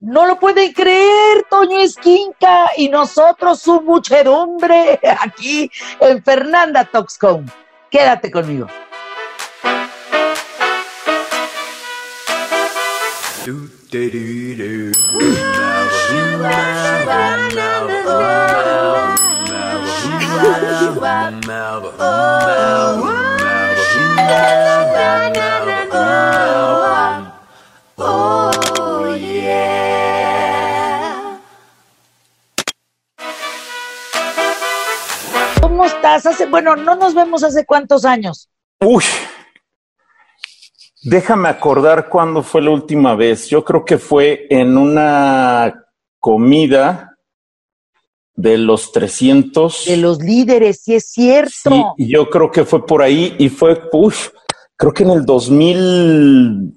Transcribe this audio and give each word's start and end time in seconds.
No 0.00 0.26
lo 0.26 0.38
pueden 0.38 0.72
creer, 0.72 1.44
Toño 1.50 1.80
Esquinca 1.80 2.70
y 2.76 2.88
nosotros 2.88 3.60
su 3.60 3.80
muchedumbre 3.80 5.00
aquí 5.20 5.68
en 5.98 6.22
Fernanda 6.22 6.84
Toxcom. 6.84 7.44
Quédate 7.90 8.30
conmigo. 8.30 8.68
Estás? 35.88 36.26
Hace, 36.26 36.46
bueno, 36.46 36.76
no 36.76 36.94
nos 36.94 37.14
vemos 37.14 37.42
hace 37.42 37.66
cuántos 37.66 38.04
años. 38.04 38.48
Uy, 38.80 39.02
déjame 41.02 41.48
acordar 41.48 42.08
cuándo 42.08 42.42
fue 42.42 42.62
la 42.62 42.70
última 42.70 43.14
vez. 43.14 43.48
Yo 43.48 43.64
creo 43.64 43.84
que 43.84 43.98
fue 43.98 44.46
en 44.50 44.78
una 44.78 45.84
comida 46.20 47.16
de 48.34 48.56
los 48.56 48.92
300. 48.92 49.84
De 49.86 49.96
los 49.96 50.20
líderes, 50.20 50.82
sí 50.82 50.94
es 50.94 51.10
cierto. 51.10 51.94
Sí, 51.96 52.08
yo 52.08 52.30
creo 52.30 52.50
que 52.50 52.64
fue 52.64 52.86
por 52.86 53.02
ahí 53.02 53.34
y 53.38 53.48
fue, 53.48 53.82
uff, 53.92 54.28
creo 54.76 54.92
que 54.92 55.02
en 55.02 55.10
el 55.10 55.26
2000, 55.26 56.72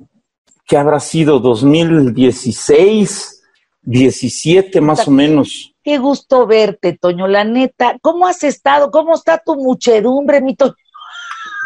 ¿qué 0.66 0.78
habrá 0.78 1.00
sido? 1.00 1.40
2016, 1.40 3.44
17 3.84 4.82
más 4.82 5.08
o 5.08 5.12
menos. 5.12 5.71
Qué 5.84 5.98
gusto 5.98 6.46
verte, 6.46 6.98
Toño, 7.00 7.28
la 7.28 7.44
neta. 7.44 7.98
¿Cómo 8.02 8.28
has 8.28 8.44
estado? 8.44 8.92
¿Cómo 8.92 9.16
está 9.16 9.42
tu 9.44 9.56
muchedumbre, 9.56 10.42
mi 10.42 10.56
Toño? 10.56 10.76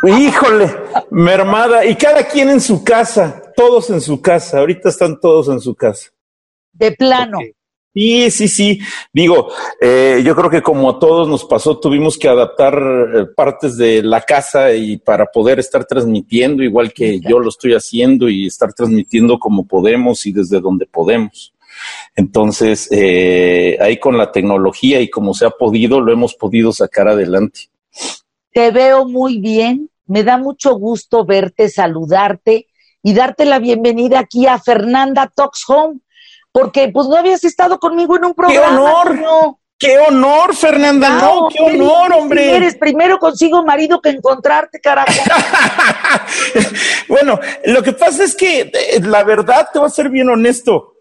Híjole, 0.04 0.74
mermada. 1.10 1.86
Y 1.86 1.96
cada 1.96 2.24
quien 2.28 2.50
en 2.50 2.62
su 2.62 2.84
casa, 2.84 3.42
todos 3.56 3.90
en 3.90 4.02
su 4.02 4.22
casa. 4.22 4.60
Ahorita 4.60 4.90
están 4.90 5.20
todos 5.20 5.50
en 5.50 5.60
su 5.60 5.76
casa. 5.76 6.12
De 6.72 6.92
plano. 6.92 7.38
Okay. 7.38 7.54
Sí, 7.96 8.30
sí, 8.30 8.48
sí. 8.50 8.80
Digo, 9.14 9.48
eh, 9.80 10.22
yo 10.24 10.36
creo 10.36 10.50
que 10.50 10.62
como 10.62 10.90
a 10.90 11.00
todos 11.00 11.30
nos 11.30 11.46
pasó, 11.46 11.80
tuvimos 11.80 12.18
que 12.18 12.28
adaptar 12.28 12.74
eh, 12.78 13.26
partes 13.34 13.78
de 13.78 14.04
la 14.04 14.20
casa 14.20 14.74
y 14.74 14.98
para 14.98 15.28
poder 15.28 15.60
estar 15.60 15.86
transmitiendo, 15.86 16.62
igual 16.62 16.92
que 16.92 17.22
yo 17.22 17.40
lo 17.40 17.48
estoy 17.48 17.74
haciendo 17.74 18.28
y 18.28 18.48
estar 18.48 18.74
transmitiendo 18.74 19.40
como 19.40 19.66
podemos 19.66 20.26
y 20.26 20.34
desde 20.34 20.60
donde 20.60 20.86
podemos. 20.86 21.54
Entonces, 22.16 22.88
eh, 22.92 23.78
ahí 23.82 24.00
con 24.00 24.18
la 24.18 24.32
tecnología 24.32 25.02
y 25.02 25.10
como 25.10 25.34
se 25.34 25.46
ha 25.46 25.52
podido, 25.52 26.00
lo 26.00 26.12
hemos 26.12 26.36
podido 26.36 26.72
sacar 26.72 27.08
adelante. 27.08 27.70
Te 28.54 28.72
veo 28.72 29.06
muy 29.06 29.40
bien, 29.40 29.90
me 30.08 30.24
da 30.24 30.38
mucho 30.38 30.76
gusto 30.76 31.26
verte, 31.26 31.70
saludarte 31.70 32.68
y 33.04 33.14
darte 33.14 33.46
la 33.46 33.60
bienvenida 33.60 34.20
aquí 34.20 34.48
a 34.48 34.60
Fernanda 34.60 35.32
Talks 35.34 35.64
Home, 35.68 36.00
porque 36.52 36.90
pues 36.90 37.08
no 37.08 37.18
habías 37.18 37.44
estado 37.44 37.80
conmigo 37.80 38.16
en 38.16 38.26
un 38.26 38.34
programa. 38.34 38.68
¡Qué 38.68 38.74
honor! 38.74 39.16
No. 39.20 39.60
¡Qué 39.78 40.00
honor, 40.00 40.56
Fernanda! 40.56 41.10
No, 41.10 41.42
no 41.42 41.50
qué 41.50 41.62
honor, 41.62 42.14
hombre. 42.14 42.56
Eres 42.56 42.76
primero 42.78 43.20
consigo 43.20 43.64
marido 43.66 44.00
que 44.02 44.10
encontrarte, 44.10 44.80
carajo. 44.80 45.12
bueno, 47.10 47.40
lo 47.66 47.84
que 47.84 47.92
pasa 47.92 48.24
es 48.24 48.36
que 48.36 48.62
eh, 48.62 49.02
la 49.02 49.24
verdad 49.26 49.68
te 49.72 49.80
voy 49.80 49.88
a 49.88 49.92
ser 49.92 50.10
bien 50.10 50.30
honesto. 50.30 50.95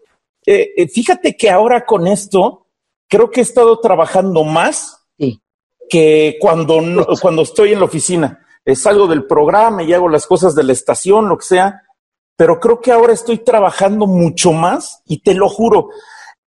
Eh, 0.45 0.73
eh, 0.77 0.87
fíjate 0.87 1.35
que 1.35 1.49
ahora 1.49 1.85
con 1.85 2.07
esto 2.07 2.67
creo 3.07 3.31
que 3.31 3.39
he 3.39 3.43
estado 3.43 3.79
trabajando 3.79 4.43
más 4.43 5.05
sí. 5.17 5.41
que 5.89 6.37
cuando, 6.39 6.81
no, 6.81 7.05
cuando 7.21 7.41
estoy 7.41 7.73
en 7.73 7.79
la 7.79 7.85
oficina. 7.85 8.45
Eh, 8.63 8.75
salgo 8.75 9.07
del 9.07 9.25
programa 9.25 9.83
y 9.83 9.93
hago 9.93 10.09
las 10.09 10.25
cosas 10.25 10.55
de 10.55 10.63
la 10.63 10.73
estación, 10.73 11.29
lo 11.29 11.37
que 11.37 11.45
sea, 11.45 11.83
pero 12.35 12.59
creo 12.59 12.81
que 12.81 12.91
ahora 12.91 13.13
estoy 13.13 13.37
trabajando 13.37 14.07
mucho 14.07 14.51
más 14.53 15.03
y 15.05 15.21
te 15.21 15.35
lo 15.35 15.49
juro, 15.49 15.89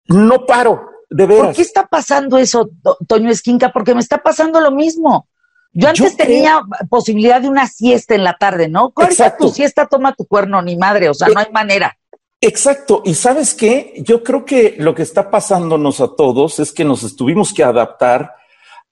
no 0.08 0.46
paro, 0.46 0.90
de 1.10 1.26
veras. 1.28 1.46
¿Por 1.48 1.56
qué 1.56 1.62
está 1.62 1.86
pasando 1.86 2.38
eso, 2.38 2.70
Toño 3.08 3.30
Esquinca? 3.30 3.72
Porque 3.72 3.94
me 3.94 4.02
está 4.02 4.18
pasando 4.24 4.60
lo 4.60 4.72
mismo. 4.72 5.28
Yo 5.72 5.90
antes 5.90 6.12
Yo 6.12 6.18
tenía 6.18 6.62
creo... 6.68 6.90
posibilidad 6.90 7.40
de 7.40 7.50
una 7.50 7.68
siesta 7.68 8.16
en 8.16 8.24
la 8.24 8.36
tarde, 8.36 8.68
¿no? 8.68 8.92
Corta 8.92 9.38
tu 9.38 9.50
siesta, 9.50 9.86
toma 9.86 10.14
tu 10.14 10.26
cuerno, 10.26 10.62
ni 10.62 10.76
madre, 10.76 11.10
o 11.10 11.14
sea, 11.14 11.28
no 11.28 11.40
hay 11.40 11.52
manera. 11.52 11.98
Exacto. 12.40 13.02
Y 13.04 13.16
sabes 13.16 13.56
qué? 13.56 13.94
Yo 13.98 14.24
creo 14.24 14.46
que 14.46 14.76
lo 14.78 14.94
que 14.94 15.02
está 15.02 15.30
pasándonos 15.30 16.02
a 16.02 16.16
todos 16.16 16.60
es 16.60 16.72
que 16.72 16.86
nos 16.86 17.04
estuvimos 17.04 17.54
que 17.54 17.64
adaptar 17.64 18.36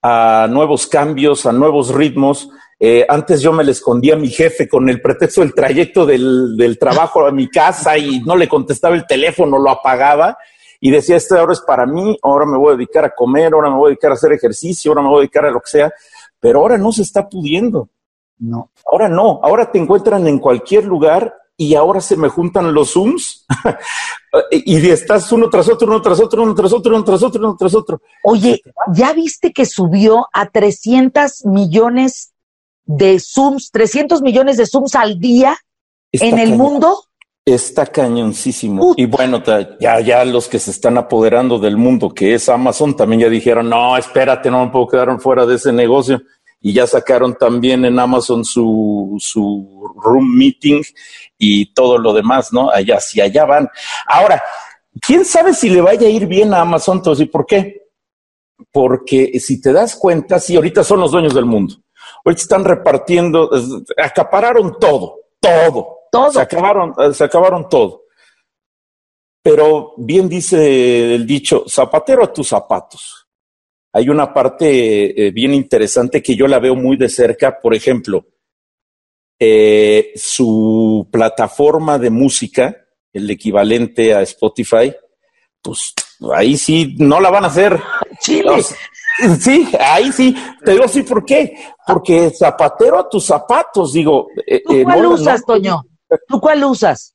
a 0.02 0.48
nuevos 0.50 0.88
cambios, 0.88 1.46
a 1.46 1.52
nuevos 1.52 1.94
ritmos. 1.94 2.50
Eh, 2.80 3.06
antes 3.08 3.42
yo 3.42 3.54
me 3.54 3.64
le 3.64 3.72
escondía 3.72 4.16
a 4.16 4.18
mi 4.18 4.30
jefe 4.30 4.68
con 4.68 4.90
el 4.90 5.02
pretexto 5.02 5.42
del 5.42 5.54
trayecto 5.54 6.06
del, 6.06 6.58
del 6.58 6.78
trabajo 6.78 7.26
a 7.26 7.32
mi 7.32 7.50
casa 7.50 7.98
y 7.98 8.20
no 8.22 8.36
le 8.36 8.50
contestaba 8.50 8.96
el 8.96 9.08
teléfono, 9.08 9.58
lo 9.58 9.70
apagaba 9.70 10.38
y 10.80 10.92
decía, 10.92 11.16
esta 11.16 11.42
hora 11.42 11.54
es 11.54 11.62
para 11.62 11.86
mí, 11.86 12.18
ahora 12.22 12.46
me 12.46 12.58
voy 12.58 12.74
a 12.74 12.78
dedicar 12.78 13.06
a 13.06 13.16
comer, 13.16 13.54
ahora 13.54 13.70
me 13.70 13.78
voy 13.78 13.88
a 13.88 13.90
dedicar 13.90 14.12
a 14.12 14.16
hacer 14.16 14.34
ejercicio, 14.34 14.92
ahora 14.92 15.02
me 15.02 15.08
voy 15.08 15.18
a 15.18 15.22
dedicar 15.22 15.46
a 15.46 15.52
lo 15.52 15.60
que 15.62 15.70
sea, 15.70 15.92
pero 16.40 16.60
ahora 16.60 16.78
no 16.78 16.92
se 16.92 17.02
está 17.02 17.28
pudiendo. 17.28 17.90
No. 18.38 18.70
Ahora 18.92 19.08
no, 19.08 19.40
ahora 19.42 19.72
te 19.72 19.80
encuentran 19.80 20.28
en 20.28 20.40
cualquier 20.40 20.84
lugar 20.84 21.34
y 21.58 21.76
ahora 21.76 22.02
se 22.02 22.18
me 22.18 22.28
juntan 22.30 22.74
los 22.74 22.94
Zooms 22.94 23.46
y 24.52 24.90
estás 24.90 25.32
uno 25.32 25.50
tras 25.50 25.70
otro, 25.70 25.88
uno 25.88 26.02
tras 26.02 26.20
otro, 26.20 26.44
uno 26.44 26.54
tras 26.54 26.74
otro, 26.74 26.96
uno 26.96 27.04
tras 27.04 27.24
otro, 27.24 27.40
uno 27.42 27.56
tras 27.58 27.76
otro. 27.76 28.02
Oye, 28.24 28.62
¿ya 28.94 29.14
viste 29.14 29.54
que 29.54 29.66
subió 29.66 30.28
a 30.34 30.50
300 30.50 31.46
millones 31.46 32.34
de 32.86 33.20
Zooms, 33.20 33.72
300 33.72 34.22
millones 34.22 34.58
de 34.58 34.66
Zooms 34.66 34.96
al 34.96 35.20
día 35.20 35.58
Está 36.12 36.28
en 36.28 36.40
el 36.40 36.58
mundo? 36.58 37.06
Está 37.46 37.86
cañoncísimo. 37.86 38.94
Y 38.98 39.06
bueno, 39.06 39.44
ya, 39.80 40.00
ya 40.00 40.26
los 40.26 40.48
que 40.48 40.60
se 40.60 40.72
están 40.72 40.98
apoderando 40.98 41.60
del 41.60 41.78
mundo, 41.78 42.10
que 42.10 42.34
es 42.34 42.50
Amazon, 42.50 42.96
también 42.96 43.22
ya 43.22 43.30
dijeron, 43.30 43.70
no, 43.70 43.96
espérate, 43.96 44.50
no 44.50 44.66
me 44.66 44.72
puedo 44.72 44.88
quedar 44.88 45.20
fuera 45.20 45.46
de 45.46 45.56
ese 45.56 45.72
negocio 45.72 46.22
y 46.66 46.74
ya 46.74 46.88
sacaron 46.88 47.36
también 47.36 47.86
en 47.86 48.00
Amazon 48.00 48.44
su, 48.44 49.16
su 49.20 49.94
room 50.04 50.36
meeting 50.36 50.82
y 51.38 51.72
todo 51.76 52.00
lo 52.00 52.12
demás, 52.12 52.52
¿no? 52.52 52.72
Allá, 52.72 53.00
si 53.00 53.22
allá 53.22 53.46
van. 53.46 53.70
Ahora, 54.08 54.42
¿quién 55.00 55.26
sabe 55.26 55.54
si 55.54 55.70
le 55.70 55.80
vaya 55.80 56.08
a 56.08 56.10
ir 56.10 56.26
bien 56.26 56.56
a 56.56 56.62
Amazon? 56.62 56.98
Entonces, 56.98 57.28
¿y 57.28 57.30
por 57.30 57.46
qué? 57.46 57.84
Porque 58.72 59.40
si 59.40 59.62
te 59.62 59.72
das 59.74 59.96
cuenta, 59.96 60.40
sí, 60.40 60.56
ahorita 60.56 60.84
son 60.84 61.02
los 61.02 61.12
dueños 61.12 61.36
del 61.36 61.46
mundo. 61.46 61.76
Ahorita 62.26 62.42
están 62.42 62.66
repartiendo, 62.66 63.48
acapararon 63.96 64.80
todo, 64.80 65.20
todo. 65.40 66.00
Todo. 66.12 66.32
Se 66.32 66.42
acabaron, 66.42 66.96
se 67.14 67.24
acabaron 67.26 67.70
todo. 67.70 68.06
Pero 69.44 69.94
bien 69.98 70.28
dice 70.28 71.14
el 71.14 71.28
dicho, 71.28 71.66
zapatero 71.68 72.24
a 72.24 72.34
tus 72.34 72.48
zapatos 72.48 73.25
hay 73.96 74.10
una 74.10 74.34
parte 74.34 75.28
eh, 75.28 75.32
bien 75.32 75.54
interesante 75.54 76.22
que 76.22 76.36
yo 76.36 76.48
la 76.48 76.60
veo 76.60 76.76
muy 76.76 76.98
de 76.98 77.08
cerca. 77.08 77.62
Por 77.62 77.74
ejemplo, 77.74 78.26
eh, 79.40 80.12
su 80.16 81.08
plataforma 81.10 81.98
de 81.98 82.10
música, 82.10 82.76
el 83.14 83.32
equivalente 83.32 84.14
a 84.14 84.22
Spotify, 84.24 84.94
pues 85.62 85.94
ahí 86.36 86.58
sí 86.58 86.98
no 87.00 87.22
la 87.22 87.30
van 87.30 87.46
a 87.46 87.48
hacer. 87.48 87.80
Chile. 88.20 88.52
Sí, 89.40 89.66
ahí 89.80 90.12
sí. 90.12 90.36
Te 90.66 90.74
digo 90.74 90.90
sí, 90.90 91.04
¿por 91.04 91.24
qué? 91.24 91.58
Porque 91.88 92.32
zapatero 92.32 93.00
a 93.00 93.08
tus 93.08 93.26
zapatos, 93.26 93.94
digo. 93.94 94.28
Eh, 94.46 94.62
¿Tú 94.62 94.84
cuál 94.84 95.04
no, 95.04 95.10
usas, 95.12 95.40
no, 95.40 95.54
Toño? 95.54 95.82
¿Tú 96.28 96.42
cuál 96.42 96.66
usas? 96.66 97.15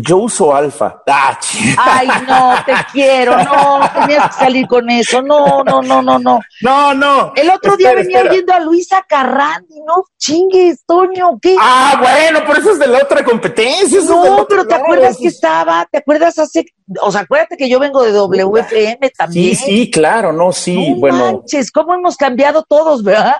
Yo 0.00 0.18
uso 0.18 0.54
alfa. 0.54 1.02
Ah, 1.06 1.38
Ay, 1.78 2.08
no, 2.26 2.54
te 2.64 2.72
quiero, 2.92 3.36
no, 3.36 3.80
tenías 4.00 4.28
que 4.28 4.44
salir 4.44 4.66
con 4.66 4.88
eso. 4.90 5.22
No, 5.22 5.62
no, 5.64 5.80
no, 5.80 6.02
no, 6.02 6.18
no. 6.18 6.40
No, 6.62 6.94
no. 6.94 7.32
El 7.34 7.50
otro 7.50 7.72
espera, 7.72 7.76
día 7.76 8.02
venía 8.02 8.16
espera. 8.18 8.32
oyendo 8.32 8.52
a 8.52 8.60
Luisa 8.60 9.04
Carrandi, 9.08 9.80
no 9.86 10.04
chingues, 10.18 10.84
Toño, 10.86 11.38
¿qué? 11.40 11.56
Ah, 11.58 11.98
bueno, 12.00 12.40
pero 12.46 12.60
eso 12.60 12.72
es 12.72 12.78
de 12.78 12.86
la 12.86 13.02
otra 13.02 13.24
competencia. 13.24 13.98
Eso 13.98 14.24
no, 14.24 14.46
pero 14.46 14.66
¿te 14.66 14.74
acuerdas 14.74 15.16
que 15.16 15.28
estaba? 15.28 15.86
¿Te 15.90 15.98
acuerdas 15.98 16.38
hace, 16.38 16.66
o 17.00 17.10
sea, 17.10 17.22
acuérdate 17.22 17.56
que 17.56 17.68
yo 17.68 17.78
vengo 17.78 18.02
de 18.02 18.12
WFM 18.12 19.10
también? 19.16 19.56
Sí, 19.56 19.64
sí, 19.64 19.90
claro, 19.90 20.32
no, 20.32 20.52
sí, 20.52 20.90
no 20.90 20.96
bueno. 20.96 21.18
manches, 21.18 21.70
cómo 21.70 21.94
hemos 21.94 22.16
cambiado 22.16 22.62
todos, 22.62 23.02
¿verdad? 23.02 23.36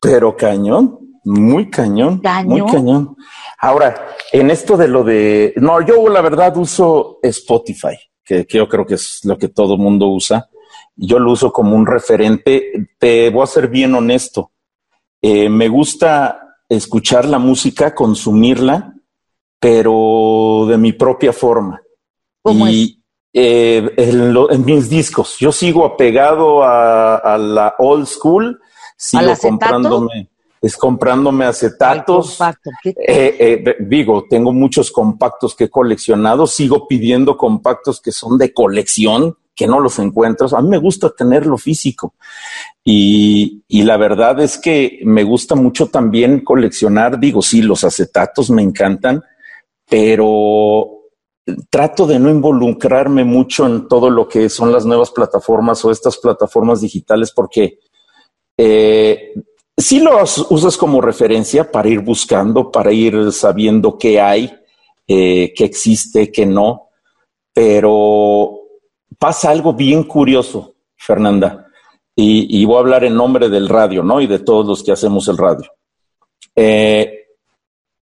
Pero 0.00 0.36
cañón, 0.36 0.98
muy 1.24 1.70
cañón, 1.70 2.18
¿Cañón? 2.18 2.48
muy 2.48 2.70
cañón. 2.70 3.16
Ahora, 3.58 4.08
en 4.32 4.50
esto 4.50 4.76
de 4.76 4.88
lo 4.88 5.04
de, 5.04 5.54
no, 5.56 5.80
yo 5.80 6.08
la 6.08 6.20
verdad 6.20 6.56
uso 6.56 7.18
Spotify, 7.22 7.96
que, 8.24 8.46
que 8.46 8.58
yo 8.58 8.68
creo 8.68 8.84
que 8.86 8.94
es 8.94 9.20
lo 9.24 9.38
que 9.38 9.48
todo 9.48 9.76
mundo 9.76 10.08
usa. 10.08 10.48
Yo 10.96 11.18
lo 11.18 11.32
uso 11.32 11.52
como 11.52 11.74
un 11.76 11.86
referente. 11.86 12.88
Te 12.98 13.30
voy 13.30 13.42
a 13.42 13.46
ser 13.46 13.68
bien 13.68 13.94
honesto. 13.94 14.52
Eh, 15.20 15.48
me 15.48 15.68
gusta 15.68 16.58
escuchar 16.68 17.24
la 17.24 17.38
música, 17.38 17.94
consumirla, 17.94 18.94
pero 19.58 20.66
de 20.68 20.78
mi 20.78 20.92
propia 20.92 21.32
forma. 21.32 21.80
¿Cómo 22.42 22.68
y, 22.68 23.02
eh, 23.32 23.92
en, 23.96 24.64
mis 24.64 24.88
discos. 24.88 25.36
Yo 25.38 25.50
sigo 25.50 25.84
apegado 25.84 26.62
a, 26.62 27.36
la 27.36 27.74
old 27.78 28.06
school, 28.06 28.60
sigo 28.96 29.32
comprándome, 29.40 30.28
es 30.64 30.78
comprándome 30.78 31.44
acetatos. 31.44 32.38
Eh, 32.84 32.94
eh, 33.38 33.76
digo, 33.80 34.24
tengo 34.30 34.50
muchos 34.50 34.90
compactos 34.90 35.54
que 35.54 35.64
he 35.64 35.70
coleccionado, 35.70 36.46
sigo 36.46 36.88
pidiendo 36.88 37.36
compactos 37.36 38.00
que 38.00 38.12
son 38.12 38.38
de 38.38 38.54
colección, 38.54 39.36
que 39.54 39.66
no 39.66 39.78
los 39.78 39.98
encuentro. 39.98 40.48
A 40.56 40.62
mí 40.62 40.68
me 40.70 40.78
gusta 40.78 41.10
tenerlo 41.10 41.58
físico. 41.58 42.14
Y, 42.82 43.62
y, 43.68 43.82
la 43.82 43.98
verdad 43.98 44.40
es 44.40 44.56
que 44.56 45.00
me 45.04 45.22
gusta 45.22 45.54
mucho 45.54 45.88
también 45.88 46.40
coleccionar, 46.40 47.20
digo, 47.20 47.42
sí, 47.42 47.60
los 47.60 47.84
acetatos 47.84 48.50
me 48.50 48.62
encantan, 48.62 49.22
pero 49.88 51.02
trato 51.68 52.06
de 52.06 52.18
no 52.18 52.30
involucrarme 52.30 53.22
mucho 53.24 53.66
en 53.66 53.86
todo 53.86 54.08
lo 54.08 54.26
que 54.26 54.48
son 54.48 54.72
las 54.72 54.86
nuevas 54.86 55.10
plataformas 55.10 55.84
o 55.84 55.90
estas 55.90 56.16
plataformas 56.16 56.80
digitales 56.80 57.32
porque 57.32 57.80
eh, 58.56 59.34
sí 59.76 60.00
los 60.00 60.46
usas 60.50 60.76
como 60.76 61.00
referencia 61.00 61.70
para 61.70 61.88
ir 61.88 62.00
buscando, 62.00 62.70
para 62.70 62.92
ir 62.92 63.32
sabiendo 63.32 63.98
qué 63.98 64.20
hay, 64.20 64.52
eh, 65.06 65.52
qué 65.54 65.64
existe, 65.64 66.30
qué 66.30 66.46
no, 66.46 66.90
pero 67.52 68.60
pasa 69.18 69.50
algo 69.50 69.72
bien 69.72 70.04
curioso, 70.04 70.74
Fernanda, 70.96 71.68
y, 72.16 72.64
voy 72.64 72.76
a 72.76 72.80
hablar 72.80 73.04
en 73.04 73.16
nombre 73.16 73.48
del 73.48 73.68
radio, 73.68 74.04
¿no? 74.04 74.20
Y 74.20 74.28
de 74.28 74.38
todos 74.38 74.64
los 74.66 74.84
que 74.84 74.92
hacemos 74.92 75.26
el 75.26 75.36
radio. 75.36 75.68
Eh, 76.54 77.24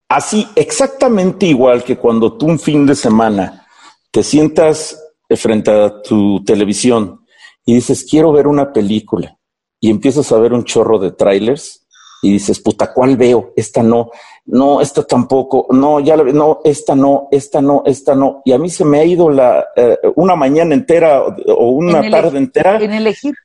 Así, 0.09 0.47
exactamente 0.55 1.45
igual 1.45 1.83
que 1.83 1.95
cuando 1.95 2.33
tú 2.33 2.47
un 2.47 2.57
fin 2.57 2.83
de 2.83 2.95
semana 2.95 3.67
te 4.09 4.23
sientas 4.23 4.99
frente 5.29 5.69
a 5.69 6.01
tu 6.01 6.43
televisión 6.43 7.23
y 7.63 7.75
dices, 7.75 8.07
quiero 8.09 8.31
ver 8.31 8.47
una 8.47 8.73
película, 8.73 9.37
y 9.79 9.89
empiezas 9.89 10.31
a 10.31 10.39
ver 10.39 10.53
un 10.53 10.63
chorro 10.63 10.99
de 10.99 11.11
trailers 11.11 11.85
y 12.21 12.33
dices, 12.33 12.59
puta, 12.59 12.93
¿cuál 12.93 13.15
veo? 13.15 13.53
Esta 13.55 13.81
no, 13.81 14.11
no, 14.45 14.81
esta 14.81 15.03
tampoco, 15.03 15.67
no, 15.71 15.99
ya 15.99 16.17
la 16.17 16.23
no, 16.23 16.59
esta 16.63 16.95
no, 16.95 17.29
esta 17.31 17.61
no, 17.61 17.83
esta 17.85 18.13
no. 18.13 18.41
Y 18.43 18.51
a 18.51 18.57
mí 18.57 18.69
se 18.69 18.83
me 18.83 18.99
ha 18.99 19.05
ido 19.05 19.29
la, 19.29 19.67
eh, 19.75 19.97
una 20.15 20.35
mañana 20.35 20.75
entera 20.75 21.23
o 21.23 21.69
una 21.69 22.09
tarde 22.09 22.37
entera. 22.37 22.81
En 22.81 22.91
elegir. 22.91 23.35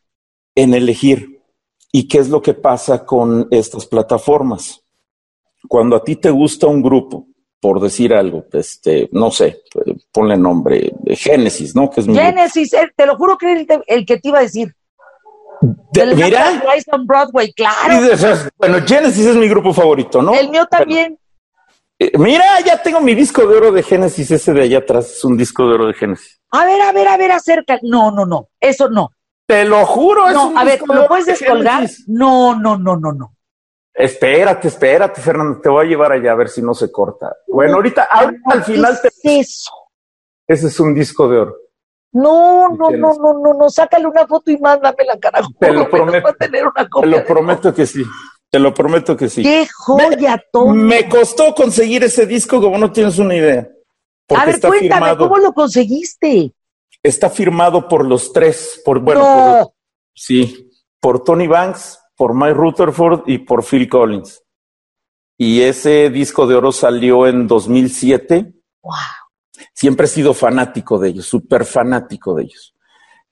En 0.55 0.75
elegir. 0.75 1.41
¿Y 1.93 2.09
qué 2.09 2.19
es 2.19 2.29
lo 2.29 2.43
que 2.43 2.55
pasa 2.55 3.07
con 3.07 3.47
estas 3.51 3.87
plataformas? 3.87 4.85
cuando 5.69 5.97
a 5.97 6.05
ti 6.05 6.17
te 6.17 6.31
gusta 6.31 6.67
un 6.67 6.83
grupo, 6.83 7.27
por 7.61 7.81
decir 7.81 8.13
algo, 8.13 8.45
este, 8.53 9.09
no 9.13 9.31
sé, 9.31 9.63
ponle 10.13 10.37
nombre, 10.37 10.93
Génesis, 11.07 11.75
¿no? 11.75 11.91
Que 11.91 12.01
es 12.01 12.07
Génesis, 12.07 12.75
eh, 12.75 12.93
te 12.95 13.07
lo 13.07 13.17
juro 13.17 13.39
que 13.39 13.67
el, 13.87 14.07
que 14.07 14.19
te 14.19 14.29
iba 14.29 14.39
a 14.39 14.43
decir. 14.43 14.75
Mira. 16.17 16.63
Broadway, 17.05 17.53
claro. 17.53 18.01
Bueno, 18.57 18.79
Genesis 18.87 19.27
es 19.27 19.37
mi 19.37 19.49
grupo 19.49 19.73
favorito, 19.73 20.23
¿no? 20.23 20.35
El 20.35 20.51
mío 20.51 20.67
también. 20.67 21.19
Eh, 21.99 22.13
mira, 22.19 22.61
ya 22.61 22.83
tengo 22.83 23.01
mi 23.01 23.15
disco 23.15 23.47
de 23.47 23.57
oro 23.57 23.73
de 23.73 23.83
Génesis, 23.83 24.31
ese 24.31 24.53
de 24.53 24.63
allá 24.63 24.79
atrás 24.79 25.13
es 25.13 25.25
un 25.25 25.37
disco 25.37 25.67
de 25.69 25.75
oro 25.75 25.87
de 25.87 25.95
Génesis. 25.95 26.41
A 26.51 26.65
ver, 26.65 26.81
a 26.83 26.93
ver, 26.93 27.09
a 27.09 27.17
ver, 27.17 27.33
acerca. 27.33 27.79
No, 27.83 28.11
no, 28.11 28.27
no, 28.27 28.49
eso 28.61 28.89
no. 28.89 29.11
Te 29.47 29.65
lo 29.65 29.85
juro, 29.87 30.31
no, 30.31 30.59
a 30.59 30.65
ver, 30.65 30.81
¿lo 30.87 31.07
puedes 31.07 31.27
descolgar? 31.27 31.89
No, 32.07 32.59
no, 32.59 32.79
no, 32.79 32.97
no, 32.97 33.13
no. 33.13 33.37
Espérate, 33.93 34.69
espérate, 34.69 35.21
Fernando, 35.21 35.61
te 35.61 35.69
voy 35.69 35.87
a 35.87 35.89
llevar 35.89 36.13
allá 36.13 36.33
a 36.33 36.35
ver 36.35 36.49
si 36.49 36.63
no 36.63 36.75
se 36.75 36.91
corta. 36.91 37.37
Bueno, 37.47 37.77
ahorita, 37.77 38.09
al 38.11 38.65
final 38.65 38.99
te... 39.01 39.09
es 39.09 39.21
eso? 39.25 39.71
Ese 40.47 40.67
es 40.67 40.81
un 40.81 40.95
disco 40.95 41.29
de 41.29 41.39
oro. 41.39 41.57
No, 42.15 42.69
no, 42.69 42.91
no, 42.91 43.13
no, 43.15 43.35
no, 43.41 43.55
no, 43.55 43.69
sácale 43.69 44.07
una 44.07 44.25
foto 44.25 44.53
y 44.53 44.57
mándamela, 44.59 45.19
carajo. 45.19 45.51
Te 45.59 45.73
lo 45.73 45.91
prometo. 45.91 46.33
Tener 46.35 46.65
una 46.65 46.89
te 46.89 47.07
lo 47.07 47.25
prometo 47.25 47.75
que 47.75 47.87
sí. 47.87 48.05
Te 48.49 48.61
lo 48.61 48.73
prometo 48.73 49.17
que 49.17 49.29
sí. 49.29 49.43
¡Qué 49.43 49.67
joya, 49.77 50.41
Tony! 50.53 50.79
Me 50.79 51.09
costó 51.09 51.53
conseguir 51.53 52.05
ese 52.05 52.25
disco 52.25 52.61
como 52.61 52.79
no 52.79 52.93
tienes 52.93 53.19
una 53.19 53.35
idea. 53.35 53.69
A 54.29 54.47
ver, 54.47 54.61
cuéntame, 54.61 55.17
¿cómo 55.17 55.39
lo 55.39 55.53
conseguiste? 55.53 56.53
Está 57.03 57.29
firmado 57.29 57.89
por 57.89 58.07
los 58.07 58.33
tres, 58.33 58.81
por, 58.85 59.01
bueno, 59.01 59.21
por, 59.21 59.73
sí, 60.15 60.71
por 61.01 61.25
Tony 61.25 61.49
Banks, 61.49 61.99
por 62.17 62.33
Mike 62.33 62.55
Rutherford 62.55 63.23
y 63.27 63.39
por 63.39 63.65
Phil 63.65 63.89
Collins. 63.89 64.41
Y 65.37 65.63
ese 65.63 66.11
disco 66.11 66.47
de 66.47 66.55
oro 66.55 66.71
salió 66.71 67.27
en 67.27 67.49
2007. 67.49 68.55
Wow. 68.83 68.93
Siempre 69.85 70.07
he 70.07 70.09
sido 70.09 70.33
fanático 70.33 70.99
de 70.99 71.11
ellos, 71.11 71.27
súper 71.27 71.67
fanático 71.67 72.35
de 72.35 72.45
ellos. 72.45 72.75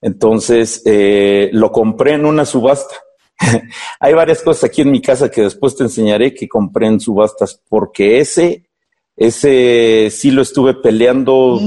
Entonces, 0.02 0.82
eh, 0.84 1.48
lo 1.54 1.72
compré 1.72 2.12
en 2.12 2.26
una 2.26 2.44
subasta. 2.44 2.94
Hay 4.00 4.12
varias 4.12 4.42
cosas 4.42 4.64
aquí 4.64 4.82
en 4.82 4.90
mi 4.90 5.00
casa 5.00 5.30
que 5.30 5.40
después 5.40 5.74
te 5.74 5.84
enseñaré 5.84 6.34
que 6.34 6.46
compré 6.46 6.88
en 6.88 7.00
subastas, 7.00 7.58
porque 7.70 8.20
ese, 8.20 8.68
ese 9.16 10.10
sí 10.10 10.30
lo 10.30 10.42
estuve 10.42 10.74
peleando 10.74 11.58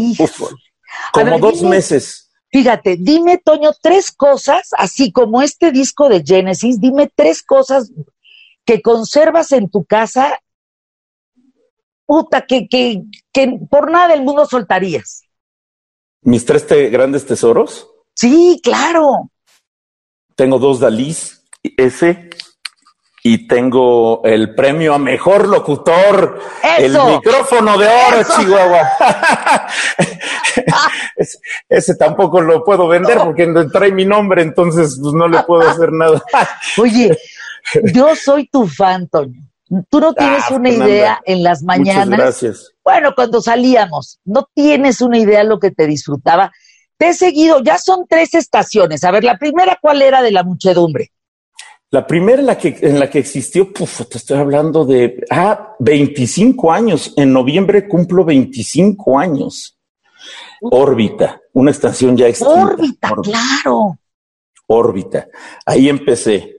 como 1.11 1.39
dos 1.39 1.63
meses. 1.63 2.29
Fíjate, 2.51 2.97
dime, 2.99 3.39
Toño, 3.43 3.71
tres 3.81 4.11
cosas, 4.11 4.69
así 4.77 5.11
como 5.11 5.41
este 5.41 5.71
disco 5.71 6.09
de 6.09 6.21
Genesis, 6.23 6.79
dime 6.79 7.09
tres 7.15 7.41
cosas 7.41 7.91
que 8.63 8.83
conservas 8.83 9.51
en 9.51 9.67
tu 9.67 9.83
casa, 9.83 10.41
puta, 12.05 12.45
que, 12.45 12.67
que, 12.67 13.03
que 13.31 13.59
por 13.69 13.91
nada 13.91 14.09
del 14.09 14.23
mundo 14.23 14.45
soltarías. 14.45 15.23
¿Mis 16.21 16.45
tres 16.45 16.65
grandes 16.91 17.25
tesoros? 17.25 17.87
Sí, 18.13 18.59
claro. 18.63 19.29
Tengo 20.35 20.59
dos 20.59 20.79
Dalís, 20.79 21.43
ese, 21.77 22.29
y 23.27 23.47
tengo 23.47 24.21
el 24.23 24.53
premio 24.53 24.93
a 24.93 24.99
mejor 24.99 25.47
locutor, 25.47 26.39
el 26.77 26.91
micrófono 26.91 27.75
de 27.75 27.87
oro, 27.87 28.23
Chihuahua. 28.35 28.81
ese, 31.69 31.95
tampoco 31.95 32.39
lo 32.39 32.63
puedo 32.63 32.87
vender 32.87 33.17
porque 33.17 33.47
porque 33.47 33.69
trae 33.71 33.91
mi 33.91 34.05
nombre, 34.05 34.43
entonces 34.43 34.99
pues, 35.01 35.13
no 35.13 35.27
le 35.27 35.41
puedo 35.41 35.61
hacer 35.69 35.91
nada. 35.91 36.23
Oye, 36.77 37.17
yo 37.93 38.15
soy 38.15 38.47
tu 38.47 38.67
fan, 38.67 39.07
Toño. 39.07 39.41
Tú 39.89 39.99
no 39.99 40.13
tienes 40.13 40.43
ah, 40.49 40.55
una 40.55 40.69
idea 40.69 41.21
en 41.25 41.41
las 41.41 41.63
mañanas. 41.63 42.07
Muchas 42.07 42.19
gracias. 42.19 42.71
Bueno, 42.83 43.13
cuando 43.15 43.41
salíamos, 43.41 44.19
no 44.23 44.47
tienes 44.53 45.01
una 45.01 45.17
idea 45.17 45.43
lo 45.43 45.59
que 45.59 45.71
te 45.71 45.87
disfrutaba. 45.87 46.51
Te 46.97 47.09
he 47.09 47.13
seguido, 47.13 47.61
ya 47.63 47.77
son 47.77 48.05
tres 48.07 48.35
estaciones. 48.35 49.03
A 49.03 49.11
ver, 49.11 49.23
la 49.23 49.37
primera, 49.37 49.77
¿cuál 49.81 50.01
era 50.01 50.21
de 50.21 50.31
la 50.31 50.43
muchedumbre? 50.43 51.11
La 51.89 52.05
primera 52.05 52.39
en 52.39 52.45
la 52.45 52.57
que, 52.57 52.77
en 52.81 52.99
la 52.99 53.09
que 53.09 53.19
existió, 53.19 53.71
puf, 53.71 54.07
te 54.07 54.17
estoy 54.17 54.37
hablando 54.37 54.85
de, 54.85 55.23
ah, 55.31 55.75
25 55.79 56.71
años. 56.71 57.13
En 57.15 57.33
noviembre 57.33 57.87
cumplo 57.87 58.23
25 58.23 59.17
años. 59.17 59.77
Órbita, 60.61 61.41
una 61.53 61.71
estación 61.71 62.15
ya 62.17 62.27
extinta. 62.27 62.61
Órbita, 62.61 63.13
claro. 63.23 63.97
Órbita. 64.67 65.27
Ahí 65.65 65.89
empecé. 65.89 66.55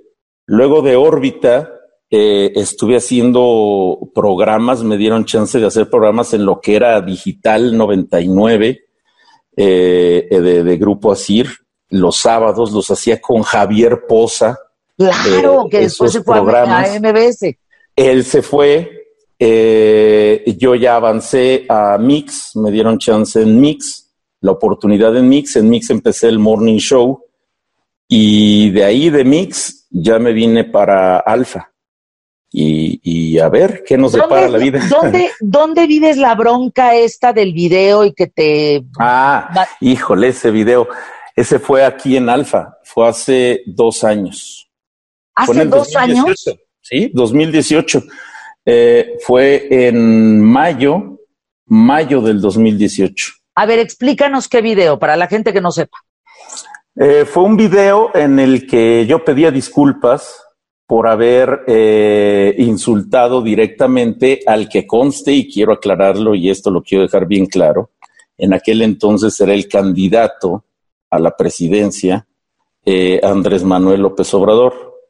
Luego 0.47 0.81
de 0.83 0.97
órbita, 0.97 1.75
eh, 2.11 2.53
estuve 2.55 2.97
haciendo 2.97 3.99
programas, 4.15 4.83
me 4.83 4.97
dieron 4.97 5.25
chance 5.25 5.59
de 5.59 5.67
hacer 5.67 5.91
programas 5.91 6.35
en 6.35 6.45
lo 6.45 6.61
que 6.61 6.77
era 6.77 7.01
Digital 7.01 7.77
99 7.77 8.81
eh, 9.57 10.29
de, 10.31 10.65
de 10.65 10.77
Grupo 10.77 11.13
Asir. 11.13 11.49
Los 11.89 12.17
sábados 12.17 12.73
los 12.73 12.91
hacía 12.91 13.21
con 13.21 13.43
Javier 13.43 14.03
Poza, 14.09 14.59
Claro, 14.97 15.67
que 15.71 15.81
después 15.81 16.13
se 16.13 16.23
fue 16.23 16.39
a 16.39 16.41
MBS. 17.01 17.55
Él 17.95 18.25
se 18.25 18.43
fue, 18.43 18.91
eh, 19.39 20.57
yo 20.59 20.75
ya 20.75 20.97
avancé 20.97 21.67
a 21.69 21.99
Mix, 21.99 22.57
me 22.57 22.71
dieron 22.71 22.99
chance 22.99 23.41
en 23.41 23.61
Mix, 23.61 24.11
la 24.41 24.53
oportunidad 24.53 25.17
en 25.17 25.29
Mix, 25.29 25.57
en 25.57 25.69
Mix 25.69 25.91
empecé 25.91 26.29
el 26.29 26.39
Morning 26.39 26.79
Show 26.79 27.23
y 28.09 28.71
de 28.71 28.85
ahí 28.85 29.11
de 29.11 29.25
Mix 29.25 29.87
ya 29.91 30.19
me 30.19 30.33
vine 30.33 30.65
para 30.65 31.19
Alfa. 31.19 31.73
Y, 32.53 33.38
a 33.38 33.49
ver 33.49 33.85
qué 33.87 33.99
nos 33.99 34.12
depara 34.12 34.49
la 34.49 34.59
vida. 34.59 34.81
¿dónde, 34.88 35.31
¿Dónde 35.41 35.87
vives 35.87 36.17
la 36.17 36.35
bronca 36.35 36.95
esta 36.95 37.33
del 37.33 37.53
video 37.53 38.05
y 38.05 38.15
que 38.15 38.29
te... 38.29 38.85
Ah, 38.99 39.67
híjole, 39.81 40.29
ese 40.29 40.50
video. 40.50 40.88
Ese 41.35 41.59
fue 41.59 41.85
aquí 41.85 42.17
en 42.17 42.31
Alfa, 42.31 42.79
fue 42.83 43.09
hace 43.09 43.62
dos 43.67 44.05
años. 44.05 44.71
¿Hace 45.35 45.67
dos 45.67 45.95
años? 45.95 46.45
Sí, 46.81 47.11
2018. 47.12 48.03
Eh, 48.65 49.19
fue 49.21 49.67
en 49.71 50.41
mayo, 50.41 51.19
mayo 51.67 52.23
del 52.23 52.41
2018. 52.41 53.35
A 53.55 53.67
ver, 53.67 53.81
explícanos 53.81 54.49
qué 54.49 54.62
video, 54.62 54.99
para 54.99 55.17
la 55.17 55.26
gente 55.26 55.53
que 55.53 55.61
no 55.61 55.73
sepa. 55.73 55.99
Eh, 56.99 57.26
fue 57.26 57.43
un 57.43 57.57
video 57.57 58.11
en 58.15 58.38
el 58.38 58.67
que 58.67 59.05
yo 59.07 59.23
pedía 59.23 59.50
disculpas 59.50 60.46
por 60.87 61.09
haber 61.09 61.64
eh, 61.66 62.55
insultado 62.59 63.43
directamente 63.43 64.40
al 64.47 64.69
que 64.69 64.87
conste, 64.87 65.33
y 65.33 65.52
quiero 65.52 65.73
aclararlo, 65.73 66.35
y 66.35 66.49
esto 66.49 66.71
lo 66.71 66.83
quiero 66.83 67.02
dejar 67.02 67.26
bien 67.26 67.47
claro, 67.47 67.90
En 68.38 68.52
aquel 68.52 68.83
entonces 68.83 69.40
era 69.40 69.55
el 69.55 69.66
candidato 69.66 70.64
a 71.11 71.19
la 71.19 71.37
presidencia, 71.37 72.26
eh, 72.85 73.19
Andrés 73.23 73.64
Manuel 73.64 74.02
López 74.02 74.33
Obrador. 74.35 75.00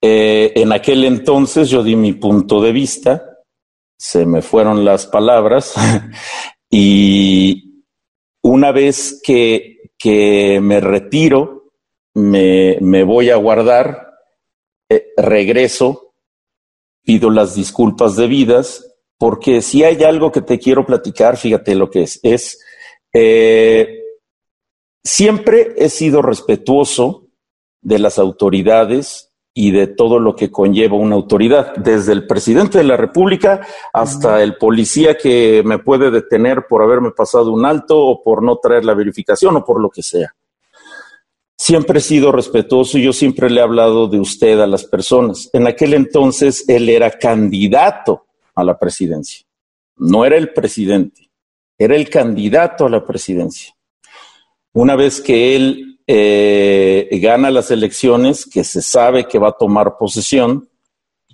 Eh, 0.00 0.52
en 0.56 0.72
aquel 0.72 1.04
entonces 1.04 1.70
yo 1.70 1.82
di 1.82 1.96
mi 1.96 2.12
punto 2.12 2.60
de 2.60 2.72
vista, 2.72 3.34
se 3.96 4.26
me 4.26 4.42
fueron 4.42 4.84
las 4.84 5.06
palabras 5.06 5.74
y 6.70 7.84
una 8.42 8.72
vez 8.72 9.20
que, 9.24 9.92
que 9.96 10.60
me 10.60 10.80
retiro, 10.80 11.70
me, 12.14 12.76
me, 12.80 13.02
voy 13.02 13.30
a 13.30 13.36
guardar, 13.36 14.03
regreso, 15.16 16.14
pido 17.02 17.30
las 17.30 17.54
disculpas 17.54 18.16
debidas, 18.16 18.94
porque 19.18 19.62
si 19.62 19.84
hay 19.84 20.02
algo 20.02 20.32
que 20.32 20.42
te 20.42 20.58
quiero 20.58 20.84
platicar, 20.84 21.36
fíjate 21.36 21.74
lo 21.74 21.90
que 21.90 22.02
es, 22.02 22.20
es 22.22 22.60
eh, 23.12 24.00
siempre 25.02 25.74
he 25.76 25.88
sido 25.88 26.22
respetuoso 26.22 27.28
de 27.80 27.98
las 27.98 28.18
autoridades 28.18 29.30
y 29.56 29.70
de 29.70 29.86
todo 29.86 30.18
lo 30.18 30.34
que 30.34 30.50
conlleva 30.50 30.96
una 30.96 31.14
autoridad, 31.14 31.76
desde 31.76 32.12
el 32.12 32.26
presidente 32.26 32.78
de 32.78 32.84
la 32.84 32.96
República 32.96 33.64
hasta 33.92 34.42
el 34.42 34.56
policía 34.56 35.16
que 35.16 35.62
me 35.64 35.78
puede 35.78 36.10
detener 36.10 36.66
por 36.68 36.82
haberme 36.82 37.12
pasado 37.12 37.52
un 37.52 37.64
alto 37.64 38.04
o 38.04 38.22
por 38.22 38.42
no 38.42 38.56
traer 38.56 38.84
la 38.84 38.94
verificación 38.94 39.56
o 39.56 39.64
por 39.64 39.80
lo 39.80 39.90
que 39.90 40.02
sea. 40.02 40.34
Siempre 41.56 41.98
he 41.98 42.02
sido 42.02 42.32
respetuoso 42.32 42.98
y 42.98 43.02
yo 43.02 43.12
siempre 43.12 43.48
le 43.48 43.60
he 43.60 43.62
hablado 43.62 44.08
de 44.08 44.18
usted 44.18 44.60
a 44.60 44.66
las 44.66 44.84
personas. 44.84 45.48
En 45.52 45.66
aquel 45.66 45.94
entonces 45.94 46.64
él 46.68 46.88
era 46.88 47.10
candidato 47.10 48.26
a 48.54 48.64
la 48.64 48.78
presidencia, 48.78 49.46
no 49.96 50.24
era 50.24 50.36
el 50.36 50.52
presidente, 50.52 51.30
era 51.78 51.96
el 51.96 52.08
candidato 52.08 52.86
a 52.86 52.90
la 52.90 53.04
presidencia. 53.04 53.74
Una 54.72 54.96
vez 54.96 55.20
que 55.20 55.54
él 55.54 55.94
eh, 56.06 57.08
gana 57.22 57.50
las 57.50 57.70
elecciones, 57.70 58.44
que 58.44 58.62
se 58.62 58.82
sabe 58.82 59.26
que 59.26 59.38
va 59.38 59.48
a 59.48 59.58
tomar 59.58 59.96
posesión. 59.96 60.68